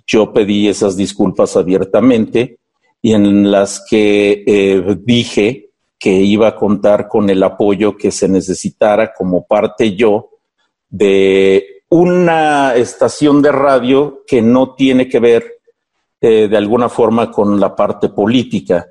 Yo 0.07 0.31
pedí 0.31 0.67
esas 0.67 0.95
disculpas 0.95 1.57
abiertamente 1.57 2.59
y 3.01 3.13
en 3.13 3.51
las 3.51 3.83
que 3.89 4.43
eh, 4.45 4.97
dije 4.99 5.70
que 6.01 6.09
iba 6.09 6.47
a 6.47 6.55
contar 6.55 7.07
con 7.07 7.29
el 7.29 7.43
apoyo 7.43 7.95
que 7.95 8.09
se 8.09 8.27
necesitara 8.27 9.13
como 9.13 9.45
parte 9.45 9.95
yo 9.95 10.31
de 10.89 11.83
una 11.89 12.73
estación 12.73 13.39
de 13.39 13.51
radio 13.51 14.23
que 14.25 14.41
no 14.41 14.73
tiene 14.73 15.07
que 15.07 15.19
ver 15.19 15.59
eh, 16.19 16.47
de 16.47 16.57
alguna 16.57 16.89
forma 16.89 17.29
con 17.29 17.59
la 17.59 17.75
parte 17.75 18.09
política 18.09 18.87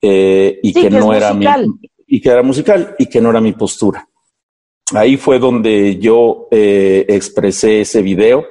y 0.00 0.72
que, 0.72 0.88
no 0.88 1.12
era 1.12 1.34
mi 1.34 1.44
y 2.06 2.20
que 2.22 2.30
era 2.30 2.42
musical 2.42 2.94
y 2.98 3.04
que 3.04 3.20
no 3.20 3.28
era 3.28 3.40
mi 3.42 3.52
postura. 3.52 4.08
Ahí 4.94 5.18
fue 5.18 5.38
donde 5.38 5.98
yo 5.98 6.48
eh, 6.50 7.04
expresé 7.06 7.82
ese 7.82 8.00
video 8.00 8.46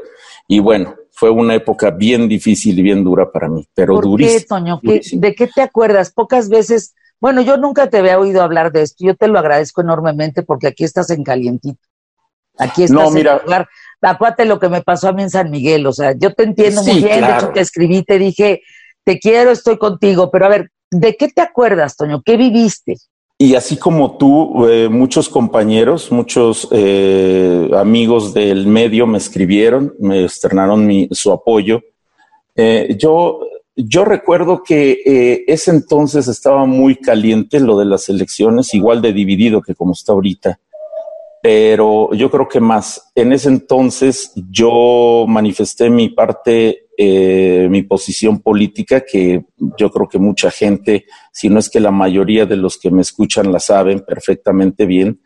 y 0.48 0.60
bueno, 0.60 0.96
fue 1.10 1.32
una 1.32 1.56
época 1.56 1.90
bien 1.90 2.28
difícil 2.28 2.78
y 2.78 2.84
bien 2.84 3.04
dura 3.04 3.32
para 3.32 3.48
mí, 3.48 3.66
pero 3.74 3.96
¿Por 3.96 4.20
qué, 4.20 4.42
Toño? 4.42 4.80
¿De 4.84 5.34
qué 5.34 5.48
te 5.48 5.62
acuerdas? 5.62 6.12
Pocas 6.12 6.50
veces, 6.50 6.94
bueno, 7.20 7.42
yo 7.42 7.58
nunca 7.58 7.90
te 7.90 7.98
había 7.98 8.20
oído 8.20 8.42
hablar 8.42 8.72
de 8.72 8.84
esto, 8.84 9.06
yo 9.06 9.16
te 9.16 9.28
lo 9.28 9.40
agradezco 9.40 9.82
enormemente 9.82 10.44
porque 10.44 10.68
aquí 10.68 10.84
estás 10.84 11.10
en 11.10 11.24
calientito. 11.24 11.80
Aquí 12.58 12.84
estás 12.84 13.04
no, 13.04 13.12
mira, 13.12 13.38
en 13.38 13.44
lugar. 13.44 13.68
Acuérdate 14.02 14.46
lo 14.46 14.60
que 14.60 14.70
me 14.70 14.82
pasó 14.82 15.10
a 15.10 15.14
mí 15.14 15.24
en 15.24 15.30
San 15.30 15.50
Miguel, 15.50 15.86
o 15.88 15.94
sea, 15.94 16.14
yo 16.18 16.34
te 16.34 16.44
entiendo 16.44 16.84
muy 16.84 17.04
bien, 17.04 17.22
de 17.22 17.36
hecho 17.36 17.50
te 17.50 17.62
escribí, 17.62 18.04
te 18.04 18.20
dije, 18.20 18.62
te 19.04 19.20
quiero, 19.20 19.52
estoy 19.52 19.78
contigo, 19.78 20.30
pero 20.30 20.46
a 20.46 20.50
ver, 20.50 20.72
¿de 20.92 21.16
qué 21.16 21.30
te 21.30 21.42
acuerdas, 21.42 21.96
Toño? 21.96 22.22
¿Qué 22.24 22.38
viviste? 22.38 22.98
Y 23.38 23.56
así 23.56 23.78
como 23.78 24.18
tú, 24.18 24.66
eh, 24.68 24.88
muchos 24.88 25.28
compañeros, 25.28 26.10
muchos 26.10 26.70
eh, 26.72 27.70
amigos 27.76 28.34
del 28.34 28.66
medio 28.66 29.06
me 29.08 29.18
escribieron, 29.18 29.94
me 30.00 30.24
externaron 30.24 30.86
mi, 30.86 31.10
su 31.12 31.34
apoyo. 31.34 31.82
Eh, 32.56 32.96
yo, 32.98 33.42
yo 33.76 34.06
recuerdo 34.06 34.64
que 34.64 35.02
eh, 35.06 35.44
ese 35.48 35.72
entonces 35.72 36.28
estaba 36.28 36.66
muy 36.66 36.96
caliente 36.96 37.60
lo 37.60 37.78
de 37.78 37.86
las 37.86 38.10
elecciones, 38.10 38.74
igual 38.74 39.02
de 39.02 39.14
dividido 39.14 39.62
que 39.62 39.76
como 39.76 39.94
está 39.94 40.14
ahorita. 40.14 40.60
Pero 41.42 42.12
yo 42.14 42.32
creo 42.32 42.48
que 42.48 42.60
más. 42.60 43.12
En 43.14 43.32
ese 43.32 43.50
entonces 43.50 44.32
yo 44.36 45.26
manifesté 45.28 45.90
mi 45.90 46.10
parte 46.10 46.86
eh, 46.98 47.68
mi 47.70 47.84
posición 47.84 48.40
política, 48.40 49.02
que 49.02 49.44
yo 49.78 49.92
creo 49.92 50.08
que 50.08 50.18
mucha 50.18 50.50
gente, 50.50 51.06
si 51.30 51.50
no 51.50 51.60
es 51.60 51.70
que 51.70 51.82
la 51.82 51.92
mayoría 51.92 52.46
de 52.46 52.56
los 52.56 52.78
que 52.78 52.90
me 52.90 53.02
escuchan 53.02 53.52
la 53.52 53.60
saben 53.60 54.00
perfectamente 54.00 54.86
bien, 54.86 55.20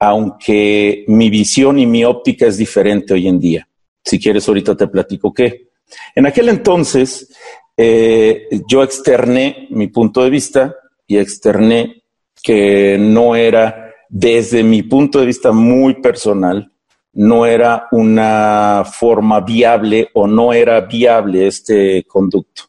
aunque 0.00 1.04
mi 1.06 1.30
visión 1.30 1.78
y 1.78 1.86
mi 1.86 2.04
óptica 2.04 2.46
es 2.46 2.56
diferente 2.56 3.14
hoy 3.14 3.28
en 3.28 3.38
día. 3.38 3.68
Si 4.02 4.18
quieres, 4.18 4.48
ahorita 4.48 4.76
te 4.76 4.88
platico 4.88 5.32
qué. 5.32 5.68
En 6.16 6.26
aquel 6.26 6.48
entonces, 6.48 7.32
eh, 7.76 8.48
yo 8.68 8.82
externé 8.82 9.66
mi 9.70 9.88
punto 9.88 10.22
de 10.22 10.30
vista 10.30 10.76
y 11.06 11.18
externé 11.18 12.02
que 12.42 12.96
no 12.98 13.34
era 13.34 13.92
desde 14.08 14.62
mi 14.62 14.82
punto 14.82 15.18
de 15.18 15.26
vista 15.26 15.50
muy 15.50 15.94
personal, 15.94 16.70
no 17.14 17.46
era 17.46 17.88
una 17.92 18.84
forma 18.84 19.40
viable 19.40 20.08
o 20.14 20.26
no 20.26 20.52
era 20.52 20.80
viable 20.82 21.46
este 21.46 22.04
conducto. 22.04 22.62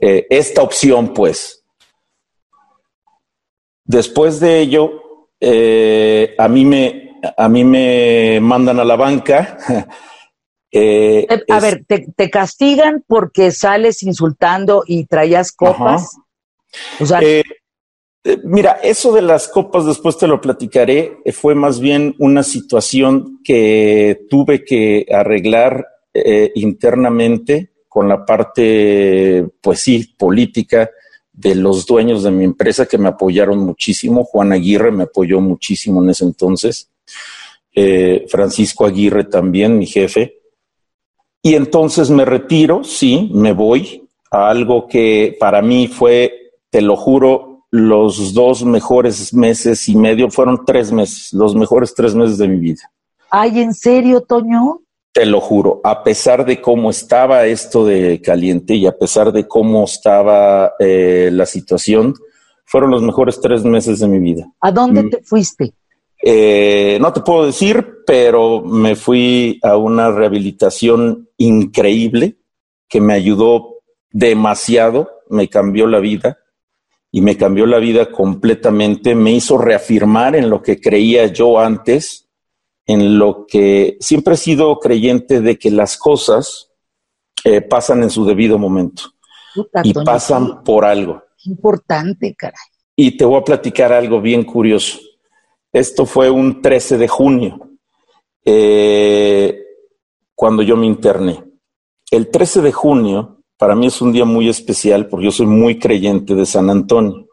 Eh, 0.00 0.26
esta 0.28 0.62
opción, 0.62 1.14
pues. 1.14 1.64
Después 3.84 4.40
de 4.40 4.60
ello, 4.60 5.28
eh, 5.40 6.34
a, 6.38 6.48
mí 6.48 6.64
me, 6.64 7.20
a 7.36 7.48
mí 7.48 7.64
me 7.64 8.38
mandan 8.40 8.80
a 8.80 8.84
la 8.84 8.96
banca. 8.96 9.58
eh, 10.74 11.26
a 11.30 11.56
es, 11.56 11.62
ver, 11.62 11.84
te, 11.86 12.06
te, 12.16 12.30
castigan 12.30 13.04
porque 13.06 13.52
sales 13.52 14.02
insultando 14.02 14.82
y 14.86 15.06
traías 15.06 15.52
copas? 15.52 16.16
O 16.98 17.06
sea, 17.06 17.20
eh, 17.22 17.44
Mira, 18.42 18.80
eso 18.82 19.12
de 19.12 19.20
las 19.20 19.48
copas, 19.48 19.84
después 19.84 20.16
te 20.16 20.26
lo 20.26 20.40
platicaré, 20.40 21.18
fue 21.34 21.54
más 21.54 21.78
bien 21.78 22.14
una 22.18 22.42
situación 22.42 23.40
que 23.44 24.26
tuve 24.30 24.64
que 24.64 25.04
arreglar 25.12 25.86
eh, 26.14 26.50
internamente 26.54 27.72
con 27.86 28.08
la 28.08 28.24
parte, 28.24 29.46
pues 29.60 29.80
sí, 29.80 30.14
política 30.16 30.90
de 31.34 31.54
los 31.54 31.84
dueños 31.84 32.22
de 32.22 32.30
mi 32.30 32.44
empresa 32.44 32.86
que 32.86 32.96
me 32.96 33.08
apoyaron 33.08 33.58
muchísimo. 33.58 34.24
Juan 34.24 34.52
Aguirre 34.52 34.90
me 34.90 35.02
apoyó 35.02 35.40
muchísimo 35.40 36.02
en 36.02 36.08
ese 36.08 36.24
entonces. 36.24 36.88
Eh, 37.74 38.24
Francisco 38.28 38.86
Aguirre 38.86 39.24
también, 39.24 39.78
mi 39.78 39.86
jefe. 39.86 40.43
Y 41.46 41.56
entonces 41.56 42.08
me 42.08 42.24
retiro, 42.24 42.84
sí, 42.84 43.30
me 43.34 43.52
voy 43.52 44.08
a 44.30 44.48
algo 44.48 44.88
que 44.88 45.36
para 45.38 45.60
mí 45.60 45.88
fue, 45.88 46.52
te 46.70 46.80
lo 46.80 46.96
juro, 46.96 47.66
los 47.70 48.32
dos 48.32 48.64
mejores 48.64 49.34
meses 49.34 49.86
y 49.90 49.94
medio, 49.94 50.30
fueron 50.30 50.64
tres 50.64 50.90
meses, 50.90 51.34
los 51.34 51.54
mejores 51.54 51.94
tres 51.94 52.14
meses 52.14 52.38
de 52.38 52.48
mi 52.48 52.58
vida. 52.58 52.90
Ay, 53.30 53.60
¿en 53.60 53.74
serio, 53.74 54.22
Toño? 54.22 54.80
Te 55.12 55.26
lo 55.26 55.38
juro, 55.42 55.82
a 55.84 56.02
pesar 56.02 56.46
de 56.46 56.62
cómo 56.62 56.88
estaba 56.88 57.44
esto 57.44 57.84
de 57.84 58.22
caliente 58.22 58.74
y 58.76 58.86
a 58.86 58.96
pesar 58.96 59.30
de 59.30 59.46
cómo 59.46 59.84
estaba 59.84 60.72
eh, 60.78 61.28
la 61.30 61.44
situación, 61.44 62.14
fueron 62.64 62.90
los 62.90 63.02
mejores 63.02 63.38
tres 63.38 63.64
meses 63.64 63.98
de 63.98 64.08
mi 64.08 64.18
vida. 64.18 64.50
¿A 64.62 64.72
dónde 64.72 65.02
mm. 65.02 65.10
te 65.10 65.22
fuiste? 65.22 65.74
Eh, 66.22 66.98
no 67.00 67.12
te 67.12 67.20
puedo 67.20 67.46
decir, 67.46 68.02
pero 68.06 68.62
me 68.62 68.96
fui 68.96 69.58
a 69.62 69.76
una 69.76 70.10
rehabilitación 70.10 71.28
increíble 71.36 72.36
que 72.88 73.00
me 73.00 73.14
ayudó 73.14 73.80
demasiado, 74.10 75.10
me 75.28 75.48
cambió 75.48 75.86
la 75.86 75.98
vida 75.98 76.38
y 77.10 77.20
me 77.20 77.36
cambió 77.36 77.66
la 77.66 77.78
vida 77.78 78.10
completamente, 78.10 79.14
me 79.14 79.32
hizo 79.32 79.58
reafirmar 79.58 80.36
en 80.36 80.50
lo 80.50 80.62
que 80.62 80.80
creía 80.80 81.26
yo 81.26 81.58
antes, 81.58 82.28
en 82.86 83.18
lo 83.18 83.46
que 83.46 83.96
siempre 84.00 84.34
he 84.34 84.38
sido 84.38 84.78
creyente 84.78 85.40
de 85.40 85.58
que 85.58 85.70
las 85.70 85.96
cosas 85.96 86.70
eh, 87.44 87.60
pasan 87.60 88.02
en 88.02 88.10
su 88.10 88.24
debido 88.24 88.58
momento 88.58 89.04
Puta, 89.54 89.82
y 89.84 89.92
Toño, 89.92 90.04
pasan 90.04 90.64
por 90.64 90.84
algo. 90.84 91.22
Importante, 91.44 92.34
caray. 92.34 92.58
Y 92.96 93.16
te 93.16 93.24
voy 93.24 93.40
a 93.40 93.44
platicar 93.44 93.92
algo 93.92 94.20
bien 94.20 94.44
curioso. 94.44 94.98
Esto 95.74 96.06
fue 96.06 96.30
un 96.30 96.62
13 96.62 96.98
de 96.98 97.08
junio, 97.08 97.68
eh, 98.44 99.60
cuando 100.32 100.62
yo 100.62 100.76
me 100.76 100.86
interné. 100.86 101.42
El 102.08 102.30
13 102.30 102.62
de 102.62 102.70
junio 102.70 103.42
para 103.58 103.74
mí 103.74 103.88
es 103.88 104.00
un 104.00 104.12
día 104.12 104.24
muy 104.24 104.48
especial 104.48 105.08
porque 105.08 105.24
yo 105.24 105.32
soy 105.32 105.46
muy 105.46 105.80
creyente 105.80 106.36
de 106.36 106.46
San 106.46 106.70
Antonio. 106.70 107.26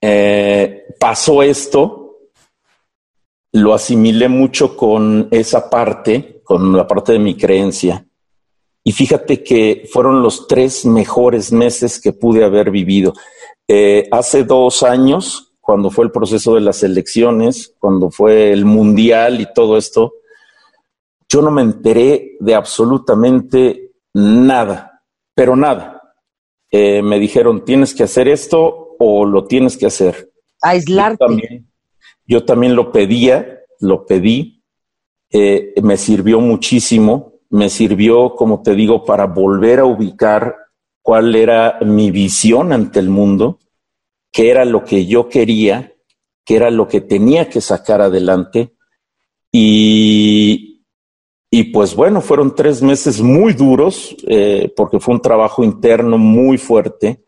Eh, 0.00 0.86
pasó 0.98 1.44
esto, 1.44 2.18
lo 3.52 3.74
asimilé 3.74 4.28
mucho 4.28 4.76
con 4.76 5.28
esa 5.30 5.70
parte, 5.70 6.40
con 6.42 6.76
la 6.76 6.88
parte 6.88 7.12
de 7.12 7.20
mi 7.20 7.36
creencia. 7.36 8.04
Y 8.82 8.90
fíjate 8.90 9.44
que 9.44 9.88
fueron 9.92 10.20
los 10.20 10.48
tres 10.48 10.84
mejores 10.84 11.52
meses 11.52 12.00
que 12.00 12.12
pude 12.12 12.42
haber 12.42 12.72
vivido. 12.72 13.12
Eh, 13.68 14.08
hace 14.10 14.42
dos 14.42 14.82
años, 14.82 15.51
cuando 15.62 15.90
fue 15.90 16.04
el 16.04 16.10
proceso 16.10 16.56
de 16.56 16.60
las 16.60 16.82
elecciones, 16.82 17.74
cuando 17.78 18.10
fue 18.10 18.52
el 18.52 18.64
mundial 18.64 19.40
y 19.40 19.46
todo 19.54 19.78
esto, 19.78 20.14
yo 21.28 21.40
no 21.40 21.52
me 21.52 21.62
enteré 21.62 22.36
de 22.40 22.54
absolutamente 22.56 23.92
nada, 24.12 25.02
pero 25.34 25.54
nada. 25.54 26.02
Eh, 26.68 27.00
me 27.00 27.20
dijeron, 27.20 27.64
tienes 27.64 27.94
que 27.94 28.02
hacer 28.02 28.26
esto 28.26 28.96
o 28.98 29.24
lo 29.24 29.46
tienes 29.46 29.76
que 29.76 29.86
hacer. 29.86 30.32
Aislarte. 30.60 31.18
Yo 31.20 31.28
también, 31.28 31.72
yo 32.26 32.44
también 32.44 32.74
lo 32.74 32.90
pedía, 32.90 33.60
lo 33.78 34.04
pedí, 34.04 34.64
eh, 35.30 35.74
me 35.80 35.96
sirvió 35.96 36.40
muchísimo, 36.40 37.34
me 37.50 37.68
sirvió, 37.68 38.34
como 38.34 38.62
te 38.62 38.74
digo, 38.74 39.04
para 39.04 39.26
volver 39.26 39.78
a 39.78 39.84
ubicar 39.84 40.56
cuál 41.02 41.36
era 41.36 41.78
mi 41.82 42.10
visión 42.10 42.72
ante 42.72 42.98
el 42.98 43.10
mundo, 43.10 43.60
qué 44.32 44.50
era 44.50 44.64
lo 44.64 44.84
que 44.84 45.06
yo 45.06 45.28
quería, 45.28 45.94
qué 46.44 46.56
era 46.56 46.70
lo 46.70 46.88
que 46.88 47.00
tenía 47.00 47.48
que 47.48 47.60
sacar 47.60 48.00
adelante. 48.00 48.72
Y, 49.52 50.72
y 51.50 51.64
pues 51.64 51.94
bueno, 51.94 52.22
fueron 52.22 52.54
tres 52.54 52.80
meses 52.80 53.20
muy 53.20 53.52
duros 53.52 54.16
eh, 54.26 54.72
porque 54.74 54.98
fue 54.98 55.14
un 55.14 55.20
trabajo 55.20 55.62
interno 55.62 56.16
muy 56.16 56.56
fuerte. 56.56 57.24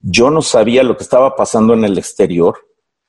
Yo 0.00 0.30
no 0.30 0.40
sabía 0.40 0.82
lo 0.82 0.96
que 0.96 1.02
estaba 1.02 1.36
pasando 1.36 1.74
en 1.74 1.84
el 1.84 1.98
exterior, 1.98 2.56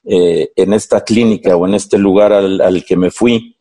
eh, 0.03 0.51
en 0.55 0.73
esta 0.73 1.05
clínica 1.05 1.55
o 1.55 1.65
en 1.65 1.75
este 1.75 1.97
lugar 1.97 2.33
al, 2.33 2.83
que 2.85 2.97
me 2.97 3.11
fui. 3.11 3.56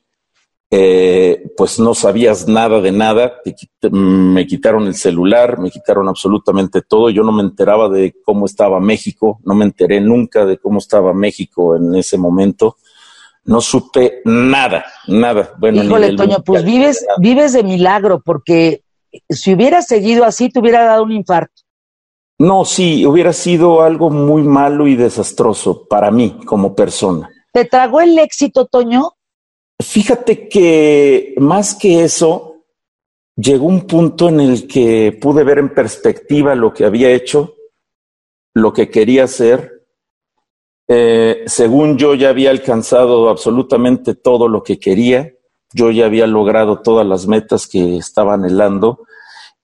Eh, 0.70 1.52
pues 1.56 1.78
no 1.78 1.94
sabías 1.94 2.48
nada 2.48 2.80
de 2.80 2.90
nada, 2.90 3.34
me 3.92 4.46
quitaron 4.46 4.86
el 4.88 4.94
celular, 4.94 5.60
me 5.60 5.70
quitaron 5.70 6.08
absolutamente 6.08 6.82
todo, 6.82 7.08
yo 7.10 7.22
no 7.22 7.30
me 7.30 7.42
enteraba 7.42 7.88
de 7.88 8.16
cómo 8.24 8.46
estaba 8.46 8.80
México, 8.80 9.38
no 9.44 9.54
me 9.54 9.64
enteré 9.64 10.00
nunca 10.00 10.44
de 10.44 10.58
cómo 10.58 10.78
estaba 10.78 11.14
México 11.14 11.76
en 11.76 11.94
ese 11.94 12.18
momento 12.18 12.76
no 13.46 13.60
supe 13.60 14.20
nada, 14.24 14.84
nada. 15.06 15.54
Bueno, 15.58 15.82
Híjole, 15.82 16.16
Toño, 16.16 16.42
pues 16.44 16.64
vives, 16.64 17.06
vives 17.18 17.52
de 17.52 17.62
milagro, 17.62 18.20
porque 18.24 18.82
si 19.28 19.54
hubieras 19.54 19.86
seguido 19.86 20.24
así, 20.24 20.50
te 20.50 20.58
hubiera 20.58 20.84
dado 20.84 21.04
un 21.04 21.12
infarto. 21.12 21.62
No, 22.38 22.64
sí, 22.64 23.06
hubiera 23.06 23.32
sido 23.32 23.82
algo 23.82 24.10
muy 24.10 24.42
malo 24.42 24.86
y 24.86 24.96
desastroso 24.96 25.86
para 25.88 26.10
mí 26.10 26.38
como 26.44 26.74
persona. 26.74 27.30
¿Te 27.52 27.64
tragó 27.64 28.00
el 28.00 28.18
éxito, 28.18 28.66
Toño? 28.66 29.12
Fíjate 29.78 30.48
que 30.48 31.34
más 31.38 31.74
que 31.74 32.04
eso, 32.04 32.56
llegó 33.36 33.66
un 33.66 33.86
punto 33.86 34.28
en 34.28 34.40
el 34.40 34.66
que 34.66 35.16
pude 35.20 35.44
ver 35.44 35.58
en 35.58 35.74
perspectiva 35.74 36.54
lo 36.54 36.72
que 36.72 36.84
había 36.84 37.10
hecho, 37.10 37.54
lo 38.54 38.72
que 38.72 38.88
quería 38.88 39.24
hacer. 39.24 39.84
Eh, 40.88 41.44
según 41.46 41.98
yo 41.98 42.14
ya 42.14 42.30
había 42.30 42.50
alcanzado 42.50 43.28
absolutamente 43.28 44.14
todo 44.14 44.48
lo 44.48 44.62
que 44.62 44.78
quería, 44.78 45.32
yo 45.72 45.90
ya 45.90 46.06
había 46.06 46.26
logrado 46.26 46.80
todas 46.80 47.06
las 47.06 47.26
metas 47.26 47.66
que 47.66 47.98
estaba 47.98 48.34
anhelando. 48.34 49.02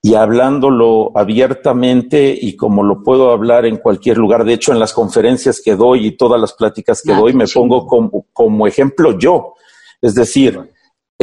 Y 0.04 0.16
hablándolo 0.16 1.12
abiertamente 1.14 2.36
y 2.38 2.56
como 2.56 2.82
lo 2.82 3.04
puedo 3.04 3.30
hablar 3.30 3.66
en 3.66 3.76
cualquier 3.76 4.18
lugar, 4.18 4.44
de 4.44 4.54
hecho 4.54 4.72
en 4.72 4.80
las 4.80 4.92
conferencias 4.92 5.62
que 5.64 5.76
doy 5.76 6.08
y 6.08 6.16
todas 6.16 6.40
las 6.40 6.54
pláticas 6.54 7.02
que 7.02 7.12
ah, 7.12 7.18
doy 7.20 7.32
me 7.34 7.46
pongo 7.46 7.86
como, 8.32 8.66
ejemplo 8.66 9.16
yo, 9.16 9.54
es 10.02 10.14
decir, 10.16 10.72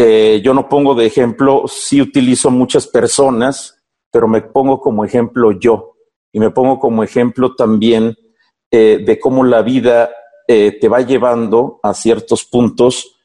eh, 0.02 0.42
yo 0.42 0.54
no 0.54 0.70
pongo 0.70 0.96
de 0.96 1.06
ejemplo, 1.06 1.66
sí 1.68 2.02
utilizo 2.02 2.50
muchas 2.50 2.88
personas, 2.88 3.84
pero 4.10 4.30
me 4.30 4.42
pongo 4.42 4.80
como 4.80 5.04
ejemplo 5.04 5.52
yo 5.52 5.98
y 6.32 6.40
me 6.40 6.52
pongo 6.52 6.80
como 6.80 7.04
ejemplo 7.04 7.54
también 7.54 8.16
eh, 8.72 9.04
de 9.06 9.20
cómo 9.20 9.44
la 9.44 9.62
vida 9.62 10.10
eh, 10.48 10.78
te 10.80 10.88
va 10.88 11.02
llevando 11.02 11.82
a 11.84 11.94
ciertos 11.94 12.46
puntos 12.46 13.18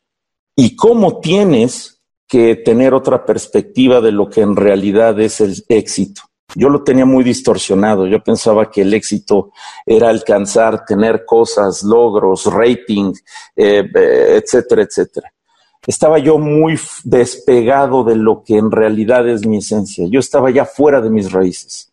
y 0.57 0.75
cómo 0.75 1.21
tienes 1.21 2.03
que 2.27 2.57
tener 2.57 2.93
otra 2.93 3.25
perspectiva 3.25 4.01
de 4.01 4.11
lo 4.11 4.29
que 4.29 4.41
en 4.41 4.57
realidad 4.57 5.21
es 5.21 5.41
el 5.41 5.55
éxito. 5.69 6.23
Yo 6.57 6.69
lo 6.71 6.83
tenía 6.83 7.05
muy 7.05 7.23
distorsionado. 7.23 8.07
Yo 8.09 8.23
pensaba 8.23 8.69
que 8.69 8.83
el 8.83 8.93
éxito 8.95 9.53
era 9.87 10.09
alcanzar, 10.09 10.85
tener 10.85 11.25
cosas, 11.25 11.85
logros, 11.85 12.47
rating, 12.47 13.13
etcétera, 13.55 14.83
etcétera. 14.83 15.34
Estaba 15.87 16.19
yo 16.19 16.39
muy 16.39 16.79
despegado 17.05 18.05
de 18.05 18.17
lo 18.17 18.43
que 18.43 18.57
en 18.57 18.71
realidad 18.71 19.29
es 19.29 19.47
mi 19.47 19.59
esencia. 19.59 20.07
Yo 20.09 20.21
estaba 20.21 20.51
ya 20.51 20.65
fuera 20.65 21.01
de 21.01 21.11
mis 21.11 21.31
raíces 21.31 21.93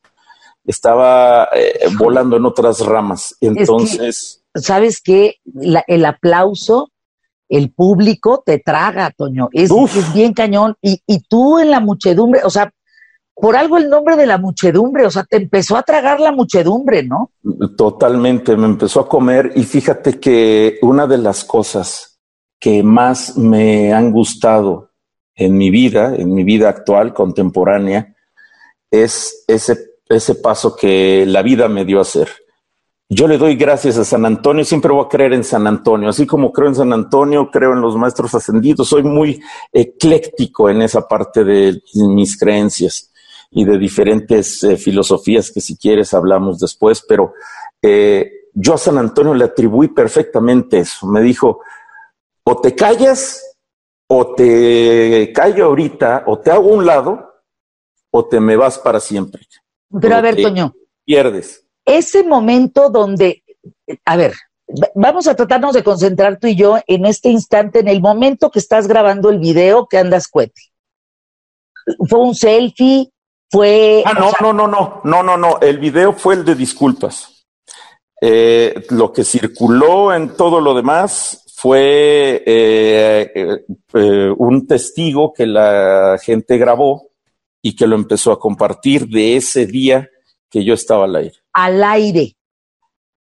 estaba 0.65 1.49
eh, 1.53 1.87
volando 1.97 2.37
en 2.37 2.45
otras 2.45 2.79
ramas. 2.79 3.35
Entonces. 3.41 4.43
¿Sabes 4.53 5.01
qué? 5.01 5.35
el 5.87 6.05
aplauso, 6.05 6.89
el 7.47 7.71
público 7.71 8.43
te 8.45 8.59
traga, 8.59 9.11
Toño. 9.15 9.49
Es, 9.53 9.71
bien 10.13 10.33
cañón. 10.33 10.75
Y, 10.81 11.01
y 11.07 11.21
tú 11.21 11.59
en 11.59 11.71
la 11.71 11.79
muchedumbre, 11.79 12.41
o 12.43 12.49
sea, 12.49 12.71
por 13.33 13.55
algo 13.55 13.77
el 13.77 13.89
nombre 13.89 14.17
de 14.17 14.25
la 14.25 14.37
muchedumbre, 14.37 15.05
o 15.05 15.09
sea, 15.09 15.23
te 15.23 15.37
empezó 15.37 15.77
a 15.77 15.83
tragar 15.83 16.19
la 16.19 16.33
muchedumbre, 16.33 17.03
¿no? 17.03 17.31
Totalmente, 17.77 18.57
me 18.57 18.65
empezó 18.65 18.99
a 18.99 19.07
comer 19.07 19.53
y 19.55 19.63
fíjate 19.63 20.19
que 20.19 20.77
una 20.81 21.07
de 21.07 21.17
las 21.17 21.45
cosas 21.45 22.10
que 22.61 22.81
más 22.83 23.37
me 23.37 23.91
han 23.91 24.11
gustado 24.11 24.91
en 25.35 25.57
mi 25.57 25.69
vida, 25.69 26.15
en 26.15 26.33
mi 26.33 26.45
vida 26.45 26.69
actual, 26.69 27.13
contemporánea, 27.13 28.15
es 28.89 29.43
ese 29.47 29.91
ese 30.15 30.35
paso 30.35 30.75
que 30.75 31.25
la 31.25 31.41
vida 31.41 31.67
me 31.67 31.85
dio 31.85 31.99
a 31.99 32.03
hacer. 32.03 32.29
Yo 33.09 33.27
le 33.27 33.37
doy 33.37 33.55
gracias 33.55 33.97
a 33.97 34.05
San 34.05 34.25
Antonio, 34.25 34.63
siempre 34.63 34.91
voy 34.91 35.05
a 35.05 35.09
creer 35.09 35.33
en 35.33 35.43
San 35.43 35.67
Antonio, 35.67 36.09
así 36.09 36.25
como 36.25 36.51
creo 36.53 36.69
en 36.69 36.75
San 36.75 36.93
Antonio, 36.93 37.49
creo 37.51 37.73
en 37.73 37.81
los 37.81 37.97
maestros 37.97 38.33
ascendidos, 38.33 38.87
soy 38.87 39.03
muy 39.03 39.41
ecléctico 39.73 40.69
en 40.69 40.81
esa 40.81 41.07
parte 41.07 41.43
de 41.43 41.81
mis 41.93 42.37
creencias 42.37 43.11
y 43.49 43.65
de 43.65 43.77
diferentes 43.77 44.63
eh, 44.63 44.77
filosofías 44.77 45.51
que 45.51 45.59
si 45.59 45.75
quieres 45.75 46.13
hablamos 46.13 46.59
después, 46.59 47.03
pero 47.05 47.33
eh, 47.81 48.31
yo 48.53 48.75
a 48.75 48.77
San 48.77 48.97
Antonio 48.97 49.33
le 49.33 49.43
atribuí 49.43 49.89
perfectamente 49.89 50.79
eso. 50.79 51.05
Me 51.07 51.21
dijo, 51.21 51.59
o 52.51 52.59
te 52.59 52.75
callas, 52.75 53.55
o 54.07 54.35
te 54.35 55.31
callo 55.33 55.67
ahorita, 55.67 56.25
o 56.27 56.37
te 56.37 56.51
hago 56.51 56.67
un 56.67 56.85
lado, 56.85 57.33
o 58.11 58.25
te 58.25 58.41
me 58.41 58.57
vas 58.57 58.77
para 58.77 58.99
siempre. 58.99 59.47
Pero 60.01 60.15
a 60.15 60.21
ver, 60.21 60.35
Toño. 60.35 60.73
Pierdes. 61.05 61.65
Ese 61.85 62.25
momento 62.25 62.89
donde, 62.89 63.41
a 64.03 64.17
ver, 64.17 64.33
vamos 64.95 65.29
a 65.29 65.35
tratarnos 65.35 65.73
de 65.73 65.83
concentrar 65.83 66.39
tú 66.39 66.47
y 66.47 66.57
yo 66.57 66.77
en 66.87 67.05
este 67.05 67.29
instante, 67.29 67.79
en 67.79 67.87
el 67.87 68.01
momento 68.01 68.51
que 68.51 68.59
estás 68.59 68.85
grabando 68.85 69.29
el 69.29 69.39
video 69.39 69.87
que 69.87 69.97
andas 69.97 70.27
cuete. 70.27 70.61
¿Fue 72.09 72.19
un 72.19 72.35
selfie? 72.35 73.13
¿Fue.? 73.49 74.03
Ah, 74.05 74.13
no, 74.13 74.31
no, 74.41 74.51
no, 74.51 74.67
no, 74.67 75.01
no, 75.05 75.23
no, 75.23 75.37
no. 75.37 75.59
El 75.61 75.79
video 75.79 76.11
fue 76.11 76.35
el 76.35 76.43
de 76.43 76.55
disculpas. 76.55 77.47
Eh, 78.19 78.85
lo 78.89 79.13
que 79.13 79.23
circuló 79.23 80.13
en 80.13 80.35
todo 80.35 80.59
lo 80.59 80.75
demás 80.75 81.40
fue 81.61 82.41
eh, 82.43 83.31
eh, 83.93 84.33
un 84.35 84.65
testigo 84.65 85.31
que 85.31 85.45
la 85.45 86.17
gente 86.19 86.57
grabó 86.57 87.11
y 87.61 87.75
que 87.75 87.85
lo 87.85 87.95
empezó 87.95 88.31
a 88.31 88.39
compartir 88.39 89.07
de 89.07 89.35
ese 89.35 89.67
día 89.67 90.09
que 90.49 90.63
yo 90.63 90.73
estaba 90.73 91.05
al 91.05 91.17
aire. 91.17 91.35
Al 91.53 91.83
aire. 91.83 92.35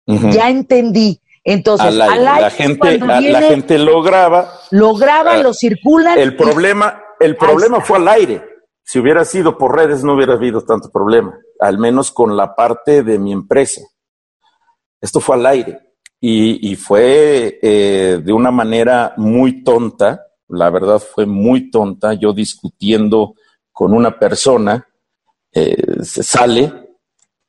Ya 0.07 0.49
entendí. 0.49 1.21
Entonces, 1.43 1.85
al 1.85 2.01
aire. 2.01 2.23
la, 2.23 2.49
gente, 2.49 2.97
la, 2.97 3.41
gente 3.43 3.77
lo 3.77 4.01
graba. 4.01 4.51
Lo 4.71 4.95
graba, 4.95 5.33
ah, 5.33 5.43
lo 5.43 5.53
circula. 5.53 6.15
El 6.15 6.35
problema, 6.35 7.03
el 7.19 7.35
problema 7.35 7.81
fue 7.81 7.97
al 7.97 8.07
aire. 8.07 8.43
Si 8.83 8.97
hubiera 8.97 9.25
sido 9.25 9.59
por 9.59 9.75
redes, 9.75 10.03
no 10.03 10.15
hubiera 10.15 10.33
habido 10.33 10.61
tanto 10.61 10.89
problema, 10.89 11.37
al 11.59 11.77
menos 11.77 12.09
con 12.11 12.35
la 12.35 12.55
parte 12.55 13.03
de 13.03 13.19
mi 13.19 13.31
empresa. 13.31 13.81
Esto 14.99 15.19
fue 15.19 15.35
al 15.35 15.45
aire 15.45 15.92
y, 16.25 16.77
fue 16.77 17.59
eh, 17.61 18.21
de 18.23 18.31
una 18.31 18.49
manera 18.49 19.13
muy 19.17 19.61
tonta, 19.61 20.25
la 20.47 20.69
verdad 20.69 20.97
fue 20.99 21.25
muy 21.25 21.69
tonta, 21.69 22.13
yo 22.13 22.31
discutiendo 22.31 23.35
con 23.73 23.93
una 23.93 24.17
persona, 24.17 24.87
eh, 25.51 25.75
se 26.01 26.23
sale 26.23 26.71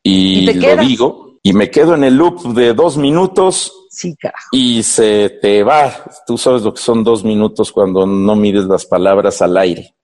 y, 0.02 0.52
lo 0.54 0.76
digo, 0.78 1.38
y 1.40 1.52
me 1.52 1.70
quedo 1.70 1.94
en 1.94 2.02
el 2.02 2.16
loop 2.16 2.52
de 2.52 2.74
dos 2.74 2.96
minutos 2.96 3.72
sí, 3.90 4.16
y 4.50 4.82
se 4.82 5.38
te 5.40 5.62
va. 5.62 5.94
Tú 6.26 6.36
sabes 6.36 6.62
lo 6.62 6.74
que 6.74 6.82
son 6.82 7.04
dos 7.04 7.22
minutos 7.22 7.70
cuando 7.70 8.08
no 8.08 8.34
mides 8.34 8.64
las 8.64 8.86
palabras 8.86 9.40
al 9.40 9.56
aire. 9.56 9.94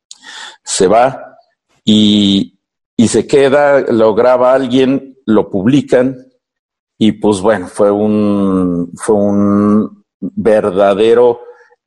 Se 0.62 0.87
va 0.87 1.38
y, 1.85 2.56
y 2.96 3.09
se 3.09 3.26
queda, 3.26 3.80
lo 3.80 4.14
graba 4.14 4.54
alguien, 4.54 5.18
lo 5.26 5.50
publican 5.50 6.29
y 7.02 7.12
pues 7.12 7.40
bueno, 7.40 7.66
fue 7.66 7.90
un, 7.90 8.92
fue 8.94 9.16
un 9.16 10.04
verdadero 10.20 11.40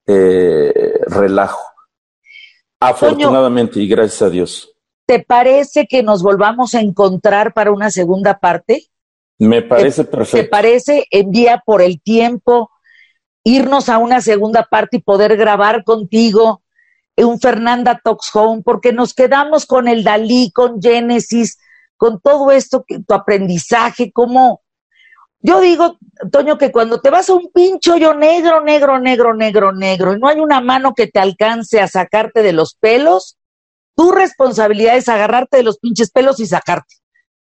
eh, 0.07 0.99
relajo. 1.05 1.61
Afortunadamente 2.79 3.79
y 3.79 3.87
gracias 3.87 4.23
a 4.23 4.29
Dios. 4.31 4.73
¿Te 5.05 5.23
parece 5.23 5.85
que 5.85 6.01
nos 6.01 6.23
volvamos 6.23 6.73
a 6.73 6.81
encontrar 6.81 7.53
para 7.53 7.71
una 7.71 7.91
segunda 7.91 8.39
parte? 8.39 8.87
Me 9.37 9.61
parece 9.61 10.03
perfecto. 10.03 10.37
¿Te 10.37 10.49
parece? 10.49 11.05
Envía 11.11 11.61
por 11.63 11.83
el 11.83 12.01
tiempo, 12.01 12.71
irnos 13.43 13.89
a 13.89 13.99
una 13.99 14.19
segunda 14.19 14.63
parte 14.63 14.97
y 14.97 15.01
poder 15.01 15.37
grabar 15.37 15.83
contigo 15.83 16.63
un 17.17 17.39
Fernanda 17.39 18.01
Talks 18.03 18.31
Home, 18.33 18.63
porque 18.65 18.93
nos 18.93 19.13
quedamos 19.13 19.67
con 19.67 19.87
el 19.87 20.03
Dalí, 20.03 20.49
con 20.51 20.81
Genesis, 20.81 21.59
con 21.97 22.19
todo 22.19 22.49
esto, 22.49 22.83
que, 22.87 22.97
tu 22.97 23.13
aprendizaje, 23.13 24.11
cómo... 24.11 24.62
Yo 25.45 25.59
digo, 25.59 25.97
Toño, 26.31 26.57
que 26.57 26.71
cuando 26.71 27.01
te 27.01 27.09
vas 27.09 27.29
a 27.29 27.33
un 27.33 27.51
pincho 27.51 27.97
yo 27.97 28.13
negro, 28.13 28.61
negro, 28.61 28.97
negro, 28.97 29.33
negro, 29.33 29.73
negro, 29.73 30.13
y 30.13 30.19
no 30.19 30.29
hay 30.29 30.39
una 30.39 30.61
mano 30.61 30.93
que 30.95 31.07
te 31.07 31.19
alcance 31.19 31.81
a 31.81 31.87
sacarte 31.89 32.41
de 32.41 32.53
los 32.53 32.75
pelos, 32.75 33.37
tu 33.93 34.13
responsabilidad 34.13 34.95
es 34.95 35.09
agarrarte 35.09 35.57
de 35.57 35.63
los 35.63 35.79
pinches 35.79 36.11
pelos 36.11 36.39
y 36.39 36.47
sacarte. 36.47 36.95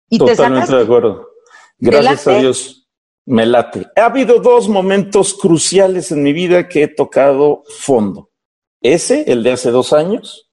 Y 0.09 0.17
Totalmente 0.17 0.67
te 0.67 0.75
de 0.75 0.83
acuerdo. 0.83 1.29
Gracias 1.77 2.27
a 2.27 2.37
Dios. 2.39 2.89
Me 3.25 3.45
late. 3.45 3.87
Ha 3.95 4.05
habido 4.05 4.39
dos 4.39 4.67
momentos 4.67 5.33
cruciales 5.33 6.11
en 6.11 6.23
mi 6.23 6.33
vida 6.33 6.67
que 6.67 6.83
he 6.83 6.87
tocado 6.89 7.63
fondo. 7.79 8.31
Ese, 8.81 9.31
el 9.31 9.43
de 9.43 9.53
hace 9.53 9.71
dos 9.71 9.93
años, 9.93 10.51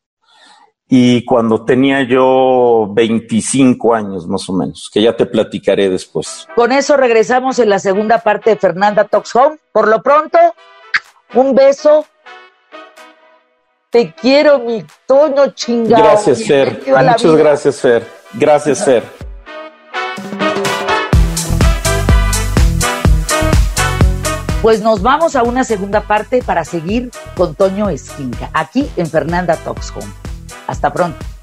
y 0.92 1.24
cuando 1.24 1.64
tenía 1.64 2.03
yo 2.03 2.88
25 2.90 3.94
años 3.94 4.26
más 4.26 4.48
o 4.48 4.53
menos, 4.53 4.90
que 4.92 5.00
ya 5.00 5.16
te 5.16 5.24
platicaré 5.24 5.88
después. 5.88 6.48
Con 6.57 6.72
eso 6.72 6.96
regresamos 6.96 7.61
en 7.61 7.68
la 7.68 7.79
segunda 7.79 8.18
parte 8.18 8.50
de 8.50 8.57
Fernanda 8.57 9.05
Talks 9.05 9.37
Home. 9.37 9.57
Por 9.70 9.87
lo 9.87 10.03
pronto, 10.03 10.37
un 11.35 11.55
beso. 11.55 12.05
Te 13.88 14.12
quiero, 14.20 14.59
mi 14.59 14.85
Toño 15.07 15.53
chingado. 15.55 16.03
Gracias, 16.03 16.44
Fer. 16.44 16.83
Muchas 16.85 17.37
gracias, 17.37 17.81
Fer. 17.81 18.07
Gracias, 18.35 18.85
Fer. 18.85 19.05
Pues 24.61 24.83
nos 24.83 25.03
vamos 25.03 25.37
a 25.37 25.44
una 25.44 25.62
segunda 25.62 26.00
parte 26.00 26.42
para 26.42 26.64
seguir 26.64 27.12
con 27.37 27.55
Toño 27.55 27.88
Esquinca, 27.88 28.50
aquí 28.53 28.90
en 28.96 29.07
Fernanda 29.07 29.55
Talks 29.55 29.92
Home. 29.92 30.29
Hasta 30.70 30.92
pronto. 30.92 31.39